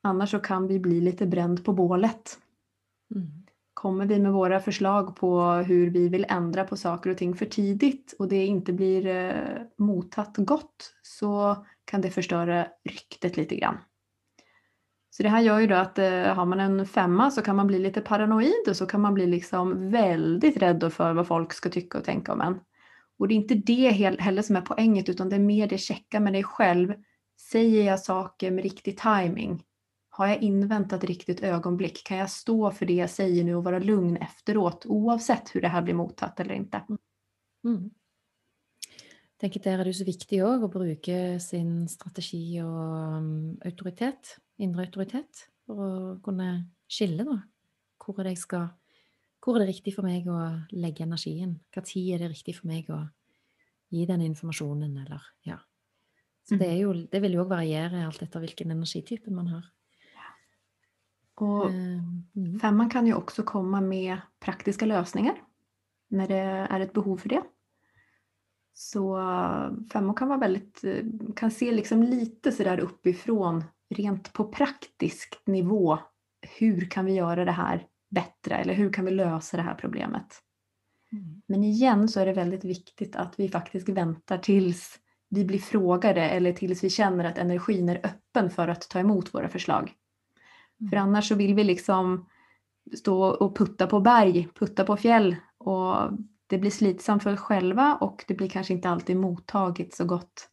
Annars 0.07 0.31
så 0.31 0.39
kan 0.39 0.67
vi 0.67 0.79
bli 0.79 1.01
lite 1.01 1.27
bränd 1.27 1.65
på 1.65 1.73
bålet. 1.73 2.39
Mm. 3.15 3.27
Kommer 3.75 4.07
vi 4.07 4.19
med 4.19 4.33
våra 4.33 4.61
förslag 4.61 5.17
på 5.17 5.43
hur 5.51 5.91
vi 5.91 6.09
vill 6.09 6.27
ändra 6.29 6.65
på 6.65 6.77
saker 6.77 7.11
och 7.11 7.19
ting 7.19 7.35
för 7.35 7.47
tidigt 7.47 8.15
och 8.19 8.29
det 8.29 8.47
inte 8.47 8.73
blir 8.73 9.07
eh, 9.07 9.63
mottatt 9.79 10.37
gott 10.37 10.95
så 11.03 11.57
kan 11.85 12.01
det 12.01 12.11
förstöra 12.11 12.67
ryktet 12.85 13.37
lite 13.37 13.57
grann. 13.57 13.77
Så 15.17 15.23
det 15.23 15.29
här 15.29 15.41
gör 15.41 15.59
ju 15.59 15.67
då 15.67 15.75
att 15.75 15.99
eh, 15.99 16.23
har 16.23 16.47
man 16.47 16.61
en 16.61 16.87
femma 16.87 17.31
så 17.31 17.43
kan 17.43 17.57
man 17.57 17.67
bli 17.67 17.79
lite 17.79 18.01
paranoid 18.01 18.69
och 18.69 18.77
så 18.77 18.87
kan 18.87 19.01
man 19.01 19.15
bli 19.15 19.27
liksom 19.27 19.91
väldigt 19.91 20.57
rädd 20.57 20.93
för 20.93 21.15
vad 21.15 21.27
folk 21.27 21.53
ska 21.53 21.69
tycka 21.69 21.99
och 21.99 22.05
tänka 22.05 22.33
om 22.33 22.41
en. 22.41 22.61
Och 23.19 23.29
det 23.29 23.35
är 23.35 23.37
inte 23.37 23.55
det 23.55 23.91
heller 24.21 24.43
som 24.43 24.57
är 24.57 24.61
poänget 24.61 25.09
utan 25.09 25.29
det 25.29 25.37
är 25.37 25.41
mer 25.41 25.69
det 25.69 25.79
checka 25.79 26.21
med 26.21 26.33
dig 26.33 26.45
själv. 26.45 26.95
Säger 27.51 27.87
jag 27.87 28.01
saker 28.01 28.51
med 28.51 28.63
riktig 28.63 28.99
timing? 28.99 29.63
Har 30.11 30.27
jag 30.27 30.43
inväntat 30.43 31.05
riktigt 31.05 31.41
ögonblick? 31.41 32.05
Kan 32.05 32.17
jag 32.17 32.31
stå 32.31 32.71
för 32.71 32.87
det 32.87 32.95
jag 32.95 33.11
säger 33.11 33.45
nu 33.45 33.55
och 33.55 33.65
vara 33.65 33.79
lugn 33.79 34.17
efteråt 34.17 34.87
oavsett 34.87 35.55
hur 35.55 35.61
det 35.61 35.69
här 35.69 35.83
blir 35.83 35.95
mottatt 35.95 36.41
eller 36.41 36.55
inte? 36.55 36.83
Mm. 36.89 36.99
mm. 37.65 37.91
Jeg 39.37 39.53
tenker 39.53 39.61
Der 39.61 39.81
er 39.81 39.85
det 39.85 39.91
är 39.91 39.93
så 39.93 40.05
viktig 40.05 40.43
òg 40.43 40.63
å 40.65 40.69
bruke 40.69 41.41
sin 41.41 41.89
strategi 41.89 42.63
og 42.63 42.73
um, 42.73 43.17
mm, 43.17 43.59
autoritet, 43.65 44.39
indre 44.63 44.87
autoritet, 44.87 45.47
for 45.67 45.83
å 45.83 46.17
kunne 46.25 46.49
skille 46.89 47.27
da. 47.27 47.39
Hvor 48.01 48.21
er 48.23 48.31
det, 48.31 48.37
skal, 48.39 48.69
hvor 49.43 49.57
er 49.57 49.65
det 49.65 49.75
riktig 49.75 49.97
for 49.97 50.07
meg 50.07 50.29
å 50.31 50.41
legge 50.77 51.05
energien? 51.07 51.57
Tid 51.75 52.15
er 52.15 52.25
det 52.25 52.33
riktig 52.35 52.57
for 52.59 52.71
meg 52.71 52.91
å 52.95 53.01
gi 53.93 54.05
den 54.07 54.25
informasjonen, 54.27 54.95
eller 55.05 55.25
ja. 55.47 55.59
Så 56.47 56.55
det, 56.55 56.69
mm. 56.71 56.79
jo, 56.79 56.93
det 57.11 57.21
vil 57.25 57.35
jo 57.35 57.43
òg 57.43 57.51
variere 57.51 58.05
alt 58.07 58.23
etter 58.23 58.43
hvilken 58.43 58.71
energitype 58.71 59.33
man 59.35 59.49
har. 59.51 59.65
Och 61.37 61.71
mm. 61.71 62.59
femman 62.63 62.91
kan 62.91 63.07
ju 63.07 63.15
också 63.15 63.43
komma 63.43 63.81
med 63.81 64.21
praktiska 64.41 64.87
lösningar 64.87 65.35
när 66.09 66.29
det 66.29 66.39
är 66.71 66.81
ett 66.81 66.93
behov 66.93 67.17
för 67.17 67.29
det. 67.29 67.43
Så 68.73 69.17
femmor 69.93 70.15
kan 70.15 70.29
vara 70.29 70.39
väldigt, 70.39 70.85
kan 71.37 71.51
se 71.51 71.73
liksom 71.73 72.03
lite 72.03 72.53
sådär 72.53 72.79
uppifrån 72.79 73.65
rent 73.95 74.33
på 74.33 74.45
praktisk 74.45 75.43
nivå. 75.47 75.99
Hur 76.59 76.91
kan 76.91 77.05
vi 77.05 77.13
göra 77.13 77.45
det 77.45 77.53
här 77.53 77.87
bättre 78.11 78.57
eller 78.57 78.75
hur 78.75 78.93
kan 78.93 79.05
vi 79.05 79.11
lösa 79.11 79.57
det 79.57 79.63
här 79.63 79.75
problemet? 79.75 80.43
Mm. 81.13 81.43
Men 81.47 81.65
igen 81.65 82.09
så 82.09 82.21
är 82.21 82.27
det 82.27 82.33
väldigt 82.33 82.65
viktigt 82.65 83.17
att 83.17 83.35
vi 83.41 83.49
faktiskt 83.49 83.89
väntar 83.89 84.39
tills 84.39 84.99
vi 85.29 85.45
blir 85.45 85.59
frågade 85.59 86.23
eller 86.23 86.53
tills 86.53 86.85
vi 86.85 86.91
känner 86.91 87.25
att 87.25 87.39
energin 87.39 87.89
är 87.89 88.07
öppen 88.07 88.51
för 88.51 88.69
att 88.69 88.89
ta 88.89 88.99
emot 88.99 89.35
våra 89.35 89.49
förslag. 89.49 89.93
För 90.79 90.97
mm. 90.97 91.09
annars 91.09 91.29
så 91.29 91.35
vill 91.35 91.55
vi 91.55 91.65
liksom 91.65 92.29
stå 92.97 93.25
och 93.25 93.57
putta 93.57 93.87
på 93.87 94.01
berg, 94.01 94.49
putta 94.55 94.85
på 94.85 94.97
fjäll 94.97 95.37
och 95.59 95.97
det 96.47 96.59
blir 96.59 96.71
slitsamt 96.71 97.23
för 97.23 97.33
oss 97.33 97.41
själva 97.41 97.95
och 97.95 98.25
det 98.29 98.35
blir 98.35 98.49
kanske 98.49 98.73
inte 98.75 98.89
alltid 98.89 99.17
mottaget 99.17 99.95
så 99.95 100.05
gott 100.05 100.49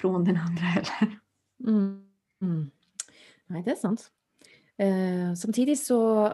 från 0.00 0.24
den 0.24 0.36
andra 0.36 0.62
heller. 0.62 1.18
Mm. 1.66 2.05
Mm. 2.42 2.70
Nej, 3.46 3.62
det 3.62 3.70
är 3.70 3.76
sant. 3.76 4.10
Eh, 4.76 5.34
samtidigt 5.34 5.84
så 5.84 6.32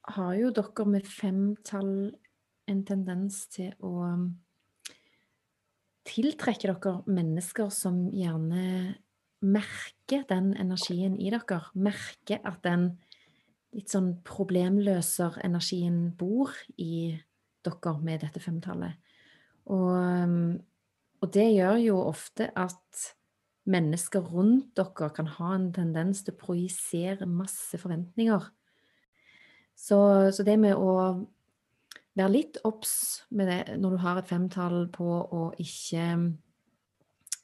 har 0.00 0.34
ju 0.34 0.50
dere 0.50 0.84
med 0.84 1.06
femtall 1.06 2.16
en 2.66 2.84
tendens 2.84 3.48
till 3.48 3.72
att 3.72 3.82
mm, 3.82 4.38
tiltrekke 6.04 6.72
dere 6.72 7.02
mennesker 7.06 7.68
som 7.70 8.08
gärna 8.08 8.94
merker 9.40 10.24
den 10.28 10.54
energien 10.56 11.16
i 11.20 11.30
dere. 11.30 11.60
Merker 11.74 12.40
at 12.44 12.62
den 12.64 12.88
litt 13.74 13.90
sånn 13.90 14.14
problemløser-energien 14.26 16.14
bor 16.18 16.52
i 16.78 17.16
dere 17.64 17.96
med 18.04 18.22
dette 18.22 18.40
femtallet. 18.40 19.00
Og, 19.64 19.92
mm, 19.96 20.48
og, 21.20 21.30
det 21.32 21.46
gjør 21.54 21.80
jo 21.80 22.00
ofte 22.04 22.50
at 22.54 23.04
mennesker 23.70 24.24
rundt 24.34 24.74
dere 24.76 25.08
kan 25.16 25.28
ha 25.38 25.54
en 25.56 25.70
tendens 25.72 26.22
til 26.24 26.34
å 26.34 26.40
projisere 26.42 27.28
masse 27.28 27.78
forventninger. 27.80 28.50
Så, 29.74 29.98
så 30.30 30.44
det 30.46 30.58
med 30.60 30.76
å 30.78 30.92
være 32.14 32.30
litt 32.30 32.60
obs 32.66 33.24
når 33.34 33.80
du 33.82 33.96
har 34.04 34.20
et 34.20 34.28
femtall 34.30 34.84
på 34.94 35.08
å 35.08 35.48
ikke 35.60 36.04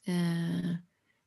eh, 0.07 0.69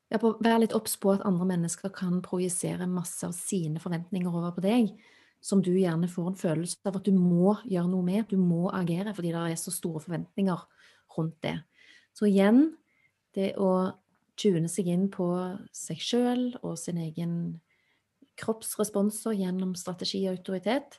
ja, 0.08 0.20
på, 0.20 0.34
være 0.40 0.62
litt 0.64 0.76
obs 0.76 0.96
på 1.00 1.12
at 1.12 1.26
andre 1.28 1.48
mennesker 1.52 1.92
kan 1.94 2.22
projisere 2.24 2.88
masse 2.90 3.26
av 3.26 3.34
sine 3.36 3.82
forventninger 3.82 4.30
over 4.30 4.54
på 4.56 4.64
deg. 4.64 4.94
som 5.44 5.60
du 5.60 5.74
gjerne 5.76 6.08
får 6.08 6.28
en 6.30 6.36
følelse 6.40 6.88
av 6.88 6.94
at 6.96 7.04
du 7.04 7.12
må 7.12 7.50
gjøre 7.68 7.90
noe 7.92 8.00
med, 8.06 8.30
du 8.30 8.38
må 8.40 8.70
agere, 8.72 9.12
fordi 9.12 9.28
det 9.34 9.42
er 9.52 9.58
så 9.60 9.74
store 9.74 10.00
forventninger 10.00 10.62
rundt 11.18 11.36
det. 11.44 11.58
Så 12.16 12.30
igjen, 12.30 12.70
det 13.36 13.50
å 13.60 13.92
tune 14.36 14.68
seg 14.68 14.88
inn 14.90 15.08
på 15.12 15.28
seg 15.72 16.00
sjøl 16.02 16.44
og 16.62 16.78
sin 16.78 16.98
egen 16.98 17.34
kroppsresponser 18.40 19.36
gjennom 19.38 19.74
strategi 19.78 20.24
og 20.28 20.38
autoritet, 20.38 20.98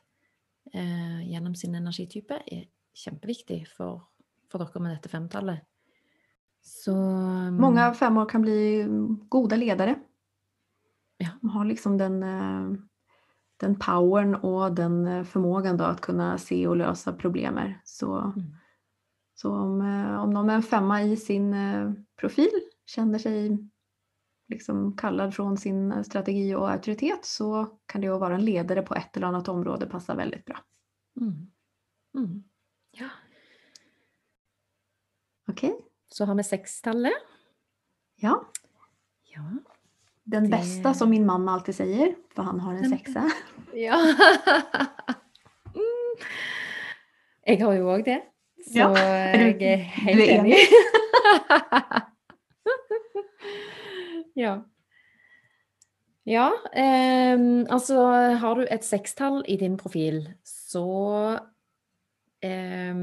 eh, 0.74 1.21
gjennom 1.30 1.56
sin 1.56 1.76
energitype, 1.76 2.39
er 2.48 2.67
kjempeviktig 2.95 3.65
for, 3.67 4.08
for 4.50 4.63
dere 4.63 4.82
med 4.82 4.95
dette 4.95 5.12
femtallet. 5.12 5.65
Så 6.65 6.95
Många 7.52 7.93
femmor 7.93 8.26
kan 8.26 8.41
bli 8.41 8.86
goda 9.30 9.56
ledare. 9.56 10.00
Ja. 11.17 11.30
De 11.41 11.50
har 11.50 11.65
liksom 11.65 11.98
den, 11.98 12.24
eh, 12.24 12.80
den 13.58 13.76
powern 13.76 14.36
och 14.36 14.76
den 14.76 15.08
eh, 15.08 15.24
förmågan 15.24 15.78
då 15.78 15.84
att 15.84 16.02
kunna 16.02 16.38
se 16.38 16.67
och 16.67 16.76
lösa 16.78 17.13
problemer. 17.13 17.82
Så, 17.84 18.15
Mm. 18.15 18.56
så 19.36 19.52
om, 19.52 19.82
eh, 19.82 20.24
om 20.24 20.30
någon 20.30 20.45
med 20.45 20.56
en 20.56 20.63
femma 20.63 21.04
i 21.04 21.17
sin 21.17 21.56
profil 22.15 22.52
känner 22.86 23.19
sig 23.19 23.58
liksom 24.48 24.98
kallad 24.98 25.36
från 25.36 25.58
sin 25.58 26.04
strategi 26.04 26.56
och 26.56 26.71
auktoritet 26.71 27.26
så 27.26 27.78
kan 27.86 28.02
det 28.02 28.08
att 28.08 28.19
vara 28.19 28.36
en 28.36 28.45
ledare 28.45 28.82
på 28.82 28.95
ett 28.95 29.17
eller 29.17 29.28
annat 29.28 29.48
område 29.48 29.86
passa 29.86 30.15
väldigt 30.15 30.45
bra. 30.45 30.60
Mm. 31.21 31.48
Mm. 32.17 32.43
Ja. 32.91 33.10
Okej? 35.48 35.76
Så 36.08 36.26
har 36.26 36.36
vi 36.36 36.43
sekstallet. 36.43 37.13
Ja. 38.15 38.45
Ja. 39.24 39.43
Den 40.24 40.43
Det- 40.43 40.50
bästa 40.50 40.93
som 40.93 41.10
min 41.10 41.26
man 41.26 41.50
alltid 41.50 41.76
säger, 41.76 42.15
för 42.36 42.43
han 42.43 42.60
har 42.60 42.74
en 42.74 42.82
Den 42.82 42.89
sexa. 42.91 43.32
ja. 43.74 44.00
mm. 45.65 46.15
Jeg 47.45 47.65
har 47.65 47.74
jo 47.74 47.89
òg 47.93 48.04
det, 48.06 48.21
så 48.65 48.78
Ja, 48.80 48.89
du- 48.93 49.65
er 49.65 49.78
helt 49.78 50.30
enig. 50.30 50.56
ja. 54.46 54.56
Ja, 56.26 56.48
eh, 56.74 57.38
altså 57.70 58.00
har 58.42 58.58
du 58.58 58.66
et 58.66 58.86
sekstall 58.86 59.44
i 59.46 59.60
din 59.62 59.76
profil, 59.78 60.24
så 60.42 60.88
eh, 62.42 62.96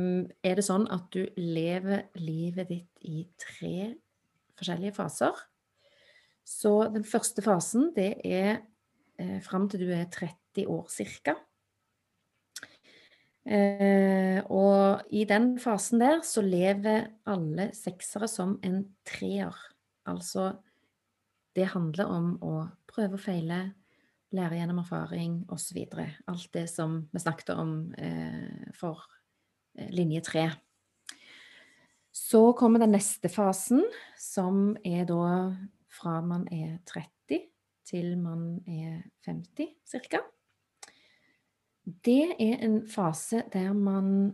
er 0.43 0.59
det 0.59 0.65
sånn 0.67 0.89
at 0.91 1.07
du 1.15 1.29
lever 1.39 2.09
livet 2.19 2.73
ditt 2.73 3.07
i 3.07 3.23
tre 3.39 3.93
forskjellige 4.59 4.97
faser. 4.97 5.39
Så 6.43 6.75
den 6.91 7.07
første 7.07 7.45
fasen, 7.45 7.93
det 7.95 8.17
er 8.27 8.65
eh, 9.23 9.39
fram 9.45 9.69
til 9.71 9.87
du 9.87 9.95
er 9.95 10.11
30 10.11 10.67
år 10.67 10.91
cirka. 10.91 11.37
Eh, 13.43 14.39
og 14.55 15.03
i 15.11 15.25
den 15.27 15.57
fasen 15.63 16.03
der 16.03 16.21
så 16.27 16.45
lever 16.47 17.09
alle 17.27 17.71
seksere 17.75 18.29
som 18.31 18.59
en 18.67 18.85
treer. 19.07 19.55
Altså 20.09 20.51
det 21.57 21.69
handler 21.75 22.09
om 22.09 22.35
å 22.41 22.57
prøve 22.89 23.19
og 23.19 23.23
feile, 23.23 23.63
lære 24.33 24.57
gjennom 24.57 24.81
erfaring 24.81 25.43
osv. 25.53 25.83
Alt 25.93 26.49
det 26.55 26.67
som 26.73 27.03
vi 27.13 27.21
snakket 27.21 27.53
om 27.55 27.75
eh, 28.01 28.71
for 28.77 29.03
eh, 29.77 29.91
linje 29.93 30.23
tre. 30.25 30.47
Så 32.13 32.53
kommer 32.57 32.81
den 32.81 32.95
neste 32.97 33.29
fasen, 33.33 33.85
som 34.21 34.75
er 34.85 35.05
da 35.09 35.53
fra 35.93 36.21
man 36.25 36.47
er 36.53 36.79
30 36.89 37.45
til 37.89 38.15
man 38.21 38.63
er 38.69 39.03
50 39.27 39.75
cirka. 39.89 40.23
Det 41.83 42.37
er 42.39 42.63
en 42.65 42.83
fase 42.89 43.43
der 43.53 43.73
man 43.77 44.33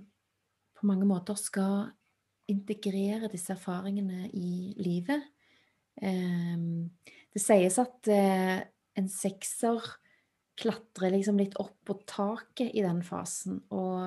på 0.78 0.86
mange 0.86 1.06
måter 1.08 1.34
skal 1.34 1.88
integrere 2.48 3.30
disse 3.32 3.52
erfaringene 3.56 4.28
i 4.30 4.74
livet. 4.78 5.22
Ehm, 6.00 6.90
det 7.32 7.38
sägs 7.40 7.78
att 7.78 8.08
eh, 8.08 8.58
en 8.94 9.08
sexer 9.08 9.82
klättrar 10.54 11.10
liksom 11.10 11.38
lite 11.38 11.62
upp 11.62 11.84
på 11.84 11.94
taket 11.94 12.74
i 12.74 12.80
den 12.82 13.04
fasen, 13.04 13.58
och 13.58 14.04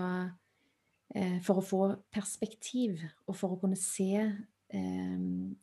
eh, 1.16 1.42
för 1.44 1.60
att 1.60 1.68
få 1.68 1.96
perspektiv, 2.12 3.08
och 3.26 3.38
för 3.38 3.54
att 3.54 3.62
kunna 3.62 3.76
se 3.76 4.36
ehm, 4.70 5.56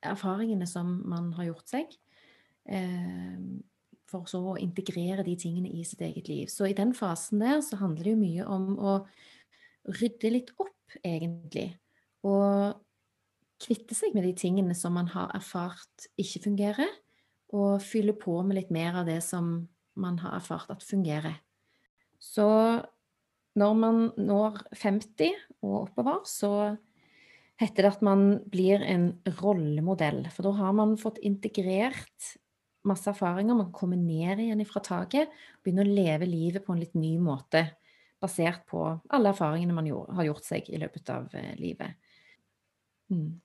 erfarenheterna 0.00 0.66
som 0.66 1.08
man 1.10 1.32
har 1.32 1.44
gjort 1.44 1.68
sig. 1.68 1.88
Ehm, 2.68 3.62
för 4.10 4.24
så 4.24 4.52
att 4.52 4.60
integrera 4.60 5.22
de 5.22 5.36
tingene 5.36 5.68
i 5.68 5.84
sitt 5.84 6.00
eget 6.00 6.28
liv. 6.28 6.46
Så 6.46 6.66
i 6.66 6.72
den 6.72 6.94
fasen 6.94 7.38
där 7.38 7.60
så 7.60 7.76
handlar 7.76 8.04
det 8.04 8.10
ju 8.10 8.16
mycket 8.16 8.46
om 8.46 8.78
att 8.78 9.08
rydda 9.84 10.28
lite 10.30 10.52
upp 10.52 10.90
egentligen. 11.02 11.70
Och 12.20 12.85
kvitte 13.62 13.96
seg 13.96 14.14
med 14.16 14.26
de 14.26 14.34
tingene 14.36 14.74
som 14.76 14.96
man 14.96 15.08
har 15.14 15.32
erfart 15.36 16.08
ikke 16.20 16.44
fungerer, 16.48 16.90
og 17.56 17.82
fylle 17.84 18.14
på 18.18 18.40
med 18.44 18.58
litt 18.58 18.72
mer 18.74 19.00
av 19.02 19.08
det 19.08 19.20
som 19.24 19.68
man 19.96 20.18
har 20.20 20.36
erfart 20.38 20.72
at 20.74 20.84
fungerer. 20.84 21.38
Så 22.18 22.46
når 23.56 23.76
man 23.78 24.00
når 24.18 24.60
50 24.76 25.32
og 25.64 25.76
oppover, 25.86 26.24
så 26.28 26.50
heter 27.60 27.86
det 27.86 27.92
at 27.94 28.02
man 28.04 28.26
blir 28.52 28.82
en 28.84 29.08
rollemodell. 29.40 30.26
For 30.34 30.44
da 30.44 30.52
har 30.58 30.74
man 30.76 30.98
fått 31.00 31.22
integrert 31.24 32.34
masse 32.86 33.08
erfaringer. 33.10 33.56
Man 33.56 33.72
kommer 33.74 33.96
ned 33.96 34.42
igjen 34.44 34.64
fra 34.68 34.82
taket 34.84 35.32
og 35.32 35.64
begynner 35.64 35.88
å 35.88 35.96
leve 35.96 36.28
livet 36.28 36.66
på 36.66 36.74
en 36.74 36.82
litt 36.82 36.96
ny 36.98 37.16
måte. 37.22 37.64
Basert 38.22 38.66
på 38.68 38.82
alle 39.12 39.32
erfaringene 39.32 39.76
man 39.76 39.88
gjorde, 39.88 40.16
har 40.18 40.28
gjort 40.28 40.46
seg 40.46 40.68
i 40.72 40.80
løpet 40.80 41.10
av 41.12 41.32
eh, 41.36 41.52
livet. 41.60 41.96
Mm. 43.12 43.40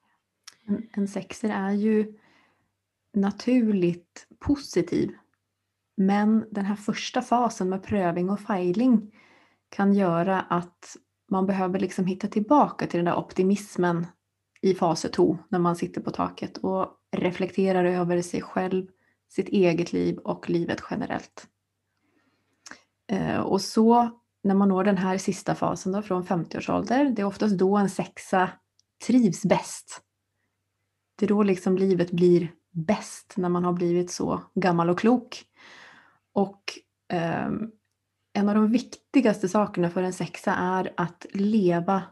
En, 0.67 0.89
en 0.93 1.08
sexer 1.08 1.50
är 1.50 1.71
ju 1.71 2.13
naturligt 3.13 4.28
positiv. 4.39 5.12
Men 5.97 6.45
den 6.52 6.65
här 6.65 6.76
första 6.76 7.21
fasen 7.21 7.69
med 7.69 7.84
prövning 7.84 8.30
och 8.30 8.39
failing 8.39 9.12
kan 9.69 9.93
göra 9.93 10.41
att 10.41 10.97
man 11.30 11.47
behöver 11.47 11.80
liksom 11.80 12.06
hitta 12.06 12.28
tillbaka 12.28 12.88
till 12.88 12.97
den 12.97 13.06
där 13.06 13.15
optimismen 13.15 14.08
i 14.62 14.74
fas 14.74 15.02
2 15.02 15.38
när 15.50 15.60
man 15.60 15.76
sitter 15.76 16.02
på 16.02 16.12
taket 16.12 16.58
och 16.58 16.88
reflekterar 17.12 17.86
över 17.86 18.21
sig 18.21 18.41
själv, 18.41 18.88
sitt 19.30 19.50
eget 19.50 19.93
liv 19.93 20.17
och 20.17 20.50
livet 20.50 20.84
generellt. 20.89 21.47
Eh, 23.12 23.39
och 23.39 23.62
så 23.62 24.10
när 24.43 24.56
man 24.56 24.69
når 24.69 24.84
den 24.84 24.97
här 24.97 25.17
sista 25.17 25.56
fasen 25.56 25.91
då, 25.91 26.02
från 26.02 26.24
50-årsålder, 26.24 27.06
det 27.15 27.21
är 27.21 27.26
oftast 27.26 27.58
då 27.58 27.78
en 27.78 27.89
sexa 27.89 28.50
trivs 29.08 29.45
bäst. 29.45 30.02
Det 31.21 31.25
är 31.25 31.27
då 31.27 31.43
liksom 31.43 31.77
livet 31.77 32.12
blir 32.12 32.51
bäst 32.71 33.34
när 33.38 33.49
man 33.49 33.63
har 33.63 33.73
blivit 33.73 34.12
så 34.12 34.41
gammal 34.55 34.89
och 34.89 34.99
klok. 34.99 35.43
Och 36.34 36.63
ehm, 37.13 37.71
en 38.34 38.49
av 38.49 38.55
de 38.55 38.71
viktigaste 38.71 39.49
sakerna 39.49 39.89
för 39.89 40.03
en 40.03 40.13
sexa 40.13 40.53
är 40.53 40.93
att 40.97 41.25
leva 41.34 42.03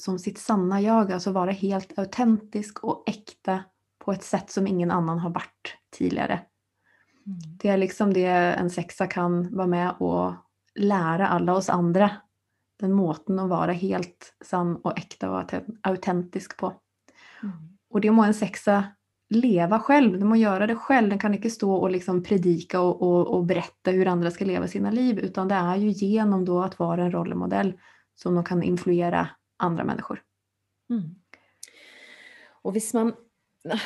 som 0.00 0.18
sitt 0.18 0.38
sanna 0.38 0.80
jag, 0.80 1.12
alltså 1.12 1.32
vara 1.32 1.50
helt 1.50 1.98
autentisk 1.98 2.84
och 2.84 3.04
äkta 3.06 3.64
på 4.04 4.12
ett 4.12 4.24
sätt 4.24 4.50
som 4.50 4.66
ingen 4.66 4.90
annan 4.90 5.18
har 5.18 5.30
varit 5.30 5.76
tidigare. 5.96 6.40
Mm. 7.26 7.38
Det 7.62 7.68
är 7.68 7.76
liksom 7.76 8.14
det 8.14 8.26
en 8.26 8.70
sexa 8.70 9.06
kan 9.06 9.56
vara 9.56 9.66
med 9.66 9.94
och 9.98 10.34
lära 10.74 11.28
alla 11.28 11.54
oss 11.54 11.68
andra. 11.68 12.10
Den 12.80 12.92
måten 12.92 13.38
att 13.38 13.48
vara 13.48 13.72
helt 13.72 14.36
sann 14.44 14.76
och 14.76 14.98
äkta 14.98 15.30
och 15.30 15.42
auten- 15.42 15.78
autentisk 15.82 16.56
på. 16.56 16.72
Mm. 17.42 17.75
Och 17.90 18.00
det 18.00 18.10
må 18.10 18.24
en 18.24 18.34
sexa 18.34 18.84
leva 19.28 19.80
själv, 19.80 20.18
den 20.18 20.28
må 20.28 20.36
göra 20.36 20.66
det 20.66 20.76
själv. 20.76 21.08
Den 21.08 21.18
kan 21.18 21.34
inte 21.34 21.50
stå 21.50 21.74
och 21.74 21.90
liksom 21.90 22.22
predika 22.22 22.80
och, 22.80 23.02
och, 23.02 23.34
och 23.34 23.44
berätta 23.44 23.90
hur 23.90 24.06
andra 24.06 24.30
ska 24.30 24.44
leva 24.44 24.68
sina 24.68 24.90
liv, 24.90 25.18
utan 25.18 25.48
det 25.48 25.54
är 25.54 25.76
ju 25.76 25.88
genom 25.88 26.44
då 26.44 26.62
att 26.62 26.78
vara 26.78 27.04
en 27.04 27.12
rollmodell 27.12 27.72
som 28.14 28.34
de 28.34 28.44
kan 28.44 28.62
influera 28.62 29.28
andra 29.56 29.84
människor. 29.84 30.22
Mm. 30.90 31.14
Och 32.62 32.72
hvis 32.72 32.94
man 32.94 33.12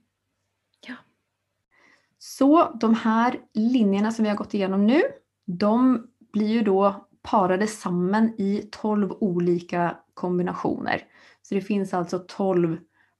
Så 2.19 2.73
de 2.81 2.95
här 2.95 3.41
linjerna 3.55 4.13
som 4.13 4.23
vi 4.23 4.29
har 4.29 4.37
gått 4.37 4.55
igenom 4.55 4.87
nu, 4.87 5.03
de 5.47 6.07
blir 6.33 6.49
ju 6.49 6.63
då 6.63 7.07
parade 7.25 7.67
samman 7.67 8.35
i 8.39 8.69
12 8.73 9.13
olika 9.21 9.97
kombinationer. 10.15 11.03
Så 11.43 11.55
det 11.55 11.61
finns 11.61 11.95
alltså 11.95 12.25
12 12.29 12.79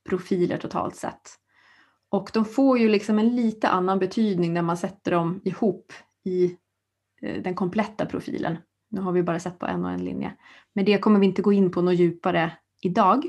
profiler 0.09 0.57
totalt 0.57 0.97
sett. 0.97 1.31
Och 2.09 2.31
de 2.35 2.45
får 2.45 2.79
ju 2.79 2.89
liksom 2.89 3.19
en 3.19 3.37
lite 3.37 3.69
annan 3.69 3.99
betydning 3.99 4.53
när 4.55 4.63
man 4.63 4.77
sätter 4.77 5.11
dem 5.11 5.41
ihop 5.45 5.93
i 6.25 6.57
eh, 7.23 7.43
den 7.43 7.55
kompletta 7.55 8.07
profilen. 8.07 8.57
Nu 8.91 9.01
har 9.01 9.13
vi 9.13 9.23
bara 9.23 9.41
sett 9.41 9.59
på 9.59 9.67
en 9.67 9.85
och 9.85 9.91
en 9.91 10.05
linje. 10.05 10.33
Men 10.73 10.85
det 10.85 10.99
kommer 10.99 11.21
vi 11.21 11.27
inte 11.27 11.43
gå 11.43 11.53
in 11.53 11.71
på 11.71 11.83
något 11.83 11.95
djupare 11.95 12.53
idag. 12.83 13.25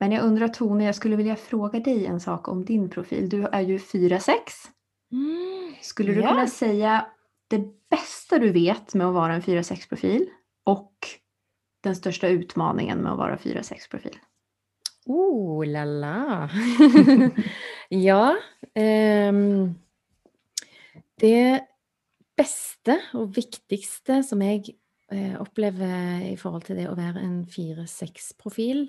Men 0.00 0.12
jag 0.12 0.24
undrar 0.24 0.48
Tone, 0.48 0.84
jag 0.84 0.94
skulle 0.94 1.16
vilja 1.16 1.36
fråga 1.36 1.80
dig 1.80 2.06
en 2.06 2.20
sak 2.20 2.48
om 2.48 2.64
din 2.64 2.90
profil. 2.90 3.28
Du 3.28 3.42
är 3.46 3.60
ju 3.60 3.78
4-6. 3.78 4.30
Mm. 5.12 5.74
Skulle 5.82 6.12
du 6.14 6.20
Ja. 6.20 6.28
kunna 6.28 6.46
säga 6.46 7.06
det 7.50 7.88
bästa 7.90 8.38
du 8.38 8.52
vet 8.52 8.94
med 8.94 9.06
att 9.06 9.14
vara 9.14 9.34
en 9.34 9.42
4-6-profil 9.42 10.26
och 10.64 10.94
den 11.80 11.96
största 11.96 12.28
utmaningen 12.28 12.98
med 12.98 13.12
att 13.12 13.18
vara 13.18 13.36
4-6-profil? 13.36 14.18
Oh 15.06 15.66
la 15.66 15.84
la. 15.84 16.50
ja. 17.88 18.36
ehm, 18.74 19.74
det 21.20 21.66
beste 22.38 22.96
og 23.18 23.34
viktigste 23.36 24.20
som 24.24 24.44
jeg 24.44 24.76
eh, 25.10 25.34
opplever 25.40 26.22
i 26.30 26.36
forhold 26.38 26.68
til 26.68 26.78
det 26.78 26.86
å 26.88 26.96
være 26.98 27.24
en 27.24 27.42
4-6-profil, 27.50 28.86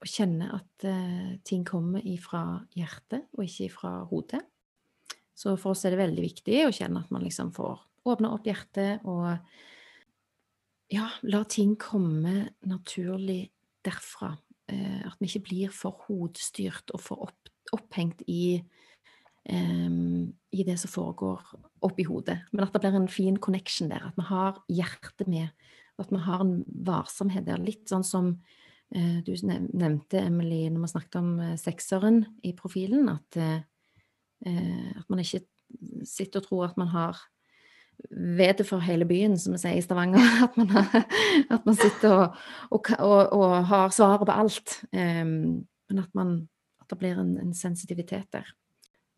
å 0.00 0.08
kjenne 0.08 0.48
at 0.56 0.88
eh, 0.88 1.36
ting 1.44 1.66
kommer 1.68 2.00
ifra 2.06 2.62
hjertet 2.78 3.28
og 3.36 3.44
ikke 3.44 3.68
ifra 3.68 3.92
hodet. 4.08 4.42
Så 5.36 5.54
for 5.60 5.74
oss 5.74 5.84
er 5.84 5.92
det 5.92 6.00
veldig 6.00 6.24
viktig 6.24 6.62
å 6.64 6.72
kjenne 6.74 7.02
at 7.04 7.12
man 7.12 7.24
liksom 7.26 7.52
får 7.56 7.82
åpne 8.08 8.30
opp 8.32 8.46
hjertet 8.46 9.04
og 9.08 9.34
ja, 10.92 11.08
la 11.26 11.42
ting 11.50 11.74
komme 11.80 12.52
naturlig 12.66 13.48
derfra. 13.86 14.32
Eh, 14.70 15.02
at 15.06 15.18
vi 15.20 15.28
ikke 15.28 15.46
blir 15.48 15.74
for 15.74 16.06
hodestyrt 16.06 16.94
og 16.94 17.02
for 17.02 17.26
opp, 17.26 17.50
opphengt 17.74 18.22
i, 18.30 18.62
eh, 19.50 19.90
i 19.90 20.66
det 20.66 20.78
som 20.82 20.92
foregår 20.92 21.42
oppi 21.86 22.06
hodet. 22.06 22.38
Men 22.52 22.66
at 22.66 22.72
det 22.72 22.84
blir 22.84 23.00
en 23.00 23.10
fin 23.10 23.36
connection 23.36 23.90
der. 23.90 24.08
At 24.08 24.16
vi 24.18 24.28
har 24.30 24.62
hjertet 24.68 25.28
med. 25.28 25.50
Og 25.96 26.06
at 26.06 26.12
vi 26.12 26.22
har 26.26 26.44
en 26.44 26.56
varsomhet 26.86 27.46
der. 27.46 27.62
Litt 27.62 27.88
sånn 27.90 28.04
som 28.06 28.32
eh, 28.94 29.22
du 29.26 29.32
nämnde 29.42 29.74
nevnte, 29.74 30.20
Emily, 30.22 30.68
når 30.70 30.86
vi 30.86 30.92
snakket 30.94 31.18
om 31.20 31.32
eh, 31.40 31.56
sekseren 31.60 32.24
i 32.46 32.54
profilen. 32.58 33.08
At, 33.12 33.36
eh, 33.36 33.64
Eh, 34.44 34.92
at 34.98 35.06
man 35.08 35.22
ikke 35.22 35.44
sitter 36.04 36.42
og 36.42 36.48
tror 36.48 36.66
at 36.68 36.76
man 36.80 36.90
har 36.92 37.22
vettet 38.10 38.68
for 38.68 38.84
hele 38.84 39.06
byen, 39.08 39.38
som 39.40 39.54
vi 39.54 39.60
sier 39.62 39.78
i 39.78 39.84
Stavanger. 39.84 40.20
At 40.46 40.56
man, 40.60 40.68
har, 40.74 41.06
at 41.50 41.64
man 41.66 41.78
sitter 41.78 42.12
og, 42.12 42.36
og, 42.70 42.90
og, 42.98 43.32
og 43.32 43.54
har 43.70 43.94
svaret 43.94 44.26
på 44.28 44.36
alt. 44.36 44.74
Ehm, 44.92 45.64
men 45.88 46.02
at, 46.02 46.10
man, 46.14 46.36
at 46.80 46.90
det 46.90 46.98
blir 47.00 47.18
en, 47.18 47.36
en 47.40 47.54
sensitivitet 47.54 48.28
der. 48.32 48.52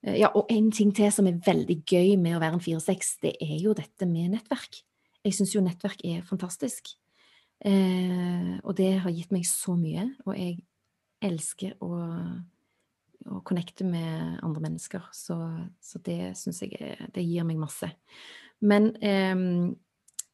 Eh, 0.06 0.20
Ja, 0.20 0.30
og 0.34 0.46
en 0.50 0.70
ting 0.72 0.94
til 0.94 1.10
som 1.12 1.26
er 1.26 1.42
veldig 1.46 1.80
gøy 1.82 2.14
med 2.20 2.36
å 2.36 2.42
være 2.42 2.60
en 2.60 2.64
4-6, 2.64 3.16
det 3.24 3.34
er 3.42 3.56
jo 3.58 3.74
dette 3.76 4.06
med 4.06 4.36
nettverk. 4.36 4.80
Jeg 5.26 5.34
syns 5.34 5.56
jo 5.56 5.64
nettverk 5.64 6.04
er 6.06 6.22
fantastisk. 6.26 6.94
Eh, 7.66 8.54
og 8.62 8.76
det 8.78 8.92
har 9.02 9.10
gitt 9.10 9.34
meg 9.34 9.46
så 9.48 9.74
mye. 9.74 10.06
Og 10.26 10.38
jeg 10.38 10.60
elsker 11.24 11.74
å, 11.82 11.90
å 13.26 13.40
connecte 13.46 13.86
med 13.86 14.38
andre 14.44 14.62
mennesker. 14.68 15.04
Så, 15.12 15.36
så 15.80 16.00
det 16.06 16.36
syns 16.38 16.62
jeg 16.62 16.96
det 17.14 17.24
gir 17.26 17.46
meg 17.48 17.60
masse. 17.60 17.90
Men 18.60 18.90
em, 19.04 19.76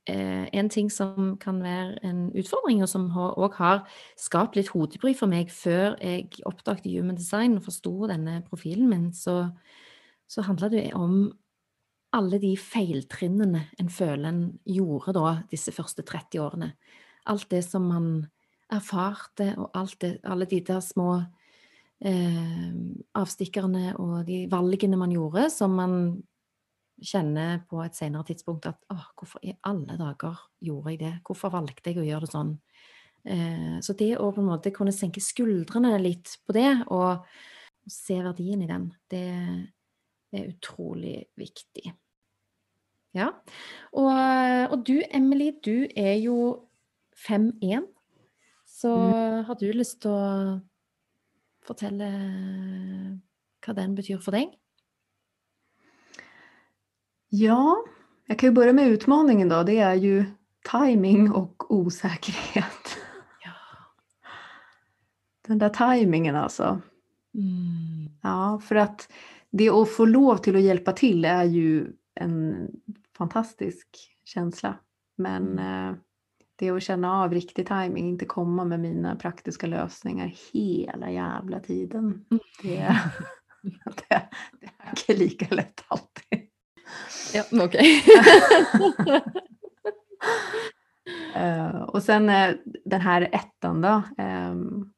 eh, 0.08 0.48
en 0.52 0.68
ting 0.72 0.90
som 0.92 1.36
kan 1.40 1.62
være 1.64 1.98
en 2.04 2.26
utfordring, 2.36 2.82
og 2.82 2.90
som 2.90 3.08
òg 3.12 3.56
har 3.60 3.84
skapt 4.20 4.56
litt 4.56 4.72
hodebry 4.74 5.14
for 5.16 5.30
meg 5.30 5.52
før 5.52 5.96
jeg 6.00 6.44
oppdaget 6.48 6.92
human 6.92 7.18
design 7.18 7.58
og 7.58 7.66
forsto 7.68 8.08
denne 8.10 8.42
profilen 8.48 8.90
min, 8.90 9.08
så, 9.16 9.48
så 10.28 10.44
handla 10.46 10.70
det 10.72 10.90
om 10.98 11.32
alle 12.14 12.38
de 12.38 12.52
feiltrinnene 12.60 13.64
en 13.80 13.90
føler 13.90 14.28
en 14.28 14.44
gjorde 14.70 15.16
da 15.16 15.30
disse 15.50 15.72
første 15.74 16.04
30 16.06 16.40
årene. 16.44 16.74
Alt 17.26 17.48
det 17.50 17.64
som 17.66 17.88
man 17.90 18.08
erfarte, 18.72 19.54
og 19.58 19.72
alt 19.74 19.98
det, 20.00 20.18
alle 20.24 20.46
de 20.48 20.60
der 20.64 20.80
små 20.84 21.16
eh, 21.18 21.43
avstikkerne 22.04 23.94
og 23.96 24.26
de 24.28 24.42
valgene 24.52 24.98
man 25.00 25.12
gjorde, 25.14 25.46
som 25.52 25.72
man 25.78 25.94
kjenner 27.00 27.62
på 27.68 27.80
et 27.84 27.96
senere 27.96 28.26
tidspunkt 28.28 28.68
at 28.68 28.78
åh, 28.92 29.06
hvorfor 29.18 29.42
i 29.42 29.54
alle 29.66 29.96
dager 29.98 30.36
gjorde 30.64 30.92
jeg 30.92 31.00
det? 31.00 31.14
Hvorfor 31.26 31.52
valgte 31.54 31.90
jeg 31.90 32.02
å 32.02 32.06
gjøre 32.06 32.26
det 32.26 32.34
sånn? 32.34 32.52
Eh, 33.24 33.76
så 33.84 33.96
det 33.96 34.12
å 34.20 34.30
på 34.34 34.42
en 34.42 34.50
måte 34.50 34.72
kunne 34.74 34.94
senke 34.94 35.22
skuldrene 35.24 35.96
litt 36.02 36.36
på 36.44 36.56
det, 36.56 36.70
og 36.92 37.24
se 37.90 38.18
verdien 38.24 38.62
i 38.64 38.68
den, 38.70 38.88
det 39.12 39.24
er 40.34 40.48
utrolig 40.48 41.24
viktig. 41.38 41.92
Ja. 43.14 43.30
Og, 43.94 44.10
og 44.74 44.78
du, 44.86 44.96
Emily, 45.14 45.52
du 45.62 45.86
er 45.94 46.16
jo 46.18 46.38
5-1. 47.26 47.86
Så 48.66 48.90
har 49.46 49.58
du 49.60 49.68
lyst 49.70 50.00
til 50.02 50.10
å 50.10 50.56
fortelle 51.66 52.10
hva 53.64 53.74
den 53.76 53.94
betyr 53.96 54.20
for 54.22 54.36
deg? 54.36 54.52
Ja, 57.28 57.84
jag 58.26 58.38
kan 58.38 58.48
ju 58.48 58.54
börja 58.54 58.72
med 58.72 58.88
utmaningen 58.88 59.48
då. 59.48 59.62
Det 59.62 59.78
är 59.78 59.94
ju 59.94 60.24
timing 60.70 61.32
och 61.32 61.70
osäkerhet. 61.74 62.98
Ja. 63.44 63.52
Den 65.48 65.58
där 65.58 65.68
timingen 65.68 66.36
alltså. 66.36 66.80
Mm. 67.34 68.10
Ja, 68.22 68.60
för 68.64 68.74
att 68.74 69.12
det 69.50 69.70
att 69.70 69.90
få 69.90 70.04
lov 70.04 70.36
till 70.36 70.56
att 70.56 70.62
hjälpa 70.62 70.92
till 70.92 71.24
är 71.24 71.44
ju 71.44 71.92
en 72.14 72.68
fantastisk 73.16 73.88
känsla. 74.24 74.78
Men 75.16 75.58
eh, 75.58 75.94
det 76.56 76.70
att 76.70 76.82
känna 76.82 77.22
av 77.22 77.32
riktig 77.32 77.66
timing, 77.66 78.08
inte 78.08 78.24
komma 78.24 78.64
med 78.64 78.80
mina 78.80 79.16
praktiska 79.16 79.66
lösningar 79.66 80.34
hela 80.52 81.10
jävla 81.10 81.60
tiden. 81.60 82.24
Det, 82.62 82.96
det, 84.08 84.28
det 84.60 84.70
tänker 84.84 85.16
lika 85.24 85.54
lätt 85.54 85.84
alltid. 85.88 86.48
Ja, 87.34 87.44
okej. 87.64 88.04
Eh, 91.34 91.76
och 91.76 92.02
sen 92.02 92.28
eh, 92.28 92.54
den 92.84 93.00
här 93.00 93.28
ettan 93.32 93.80
då. 93.80 94.02
ehm, 94.18 94.92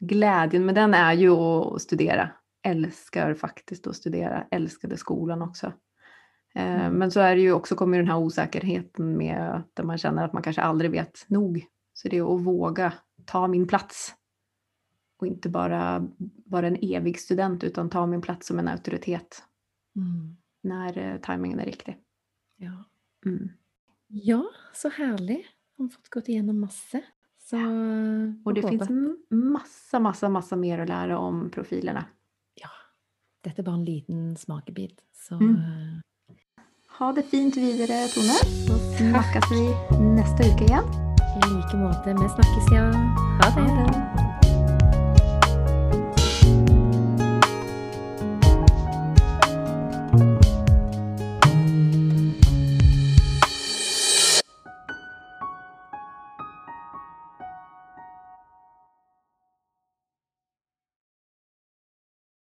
glädjen 0.00 0.66
med 0.66 0.74
den 0.74 0.94
är 0.94 1.12
ju 1.12 1.30
att 1.30 1.82
studera. 1.82 2.30
Älskar 2.62 3.34
faktiskt 3.34 3.86
att 3.86 3.96
studera. 3.96 4.46
Älskade 4.50 4.96
skolan 4.96 5.42
också. 5.42 5.72
Eh, 6.54 6.80
Mm. 6.84 6.92
Men 6.98 7.10
så 7.10 7.20
är 7.20 7.36
det 7.36 7.42
ju 7.42 7.52
också, 7.52 7.74
kommer 7.74 7.98
den 7.98 8.06
här 8.08 8.18
osäkerheten 8.18 9.16
med 9.16 9.62
där 9.74 9.84
man 9.84 9.98
känner 9.98 10.24
att 10.24 10.32
man 10.32 10.42
kanske 10.42 10.62
aldrig 10.62 10.90
vet 10.90 11.24
nog. 11.28 11.66
Så 11.94 12.08
det 12.08 12.18
är 12.18 12.34
att 12.36 12.40
våga 12.44 12.92
ta 13.24 13.48
min 13.48 13.66
plats. 13.66 14.14
Och 15.18 15.26
inte 15.26 15.48
bara 15.48 16.08
vara 16.44 16.66
en 16.66 16.76
evig 16.82 17.20
student 17.20 17.64
utan 17.64 17.90
ta 17.90 18.06
min 18.06 18.20
plats 18.20 18.46
som 18.46 18.58
en 18.58 18.68
auktoritet 18.68 19.42
Mm. 19.96 20.36
när 20.62 20.98
eh, 20.98 21.16
tajmingen 21.20 21.60
är 21.60 21.64
riktig. 21.64 21.98
Ja. 22.56 22.84
Mm. 23.26 23.48
ja, 24.08 24.44
så 24.74 24.88
härlig. 24.88 25.46
Har 25.78 25.88
fått 25.88 26.08
gått 26.08 26.28
igenom 26.28 26.60
massor. 26.60 27.00
Så, 27.38 27.56
Och 28.44 28.54
det 28.54 28.68
finns 28.68 28.88
massa, 29.30 30.00
massa, 30.00 30.28
massa 30.28 30.56
mer 30.56 30.78
att 30.78 30.88
lära 30.88 31.18
om 31.18 31.50
profilerna. 31.50 32.04
Ja, 32.54 32.68
dette 33.40 33.60
er 33.62 33.64
bare 33.64 33.74
en 33.74 33.84
liten 33.84 34.36
smakebit. 34.36 35.00
Så 35.12 35.34
Mm. 35.34 35.56
Ha 37.02 37.12
det 37.12 37.24
fint 37.30 37.56
videre, 37.56 37.96
Tone. 38.14 38.36
Så 38.66 38.76
snakkes 38.96 39.48
vi 39.50 39.64
neste 39.98 40.46
uke 40.52 40.68
igjen. 40.68 40.86
i 41.34 41.48
like 41.50 41.76
måte. 41.76 42.14
Vi 42.20 42.28
snakkes, 42.36 42.72
ja. 42.72 42.86
Ha 43.42 43.50
det. 43.56 43.70
Ha 43.74 43.86
det. 43.90 44.11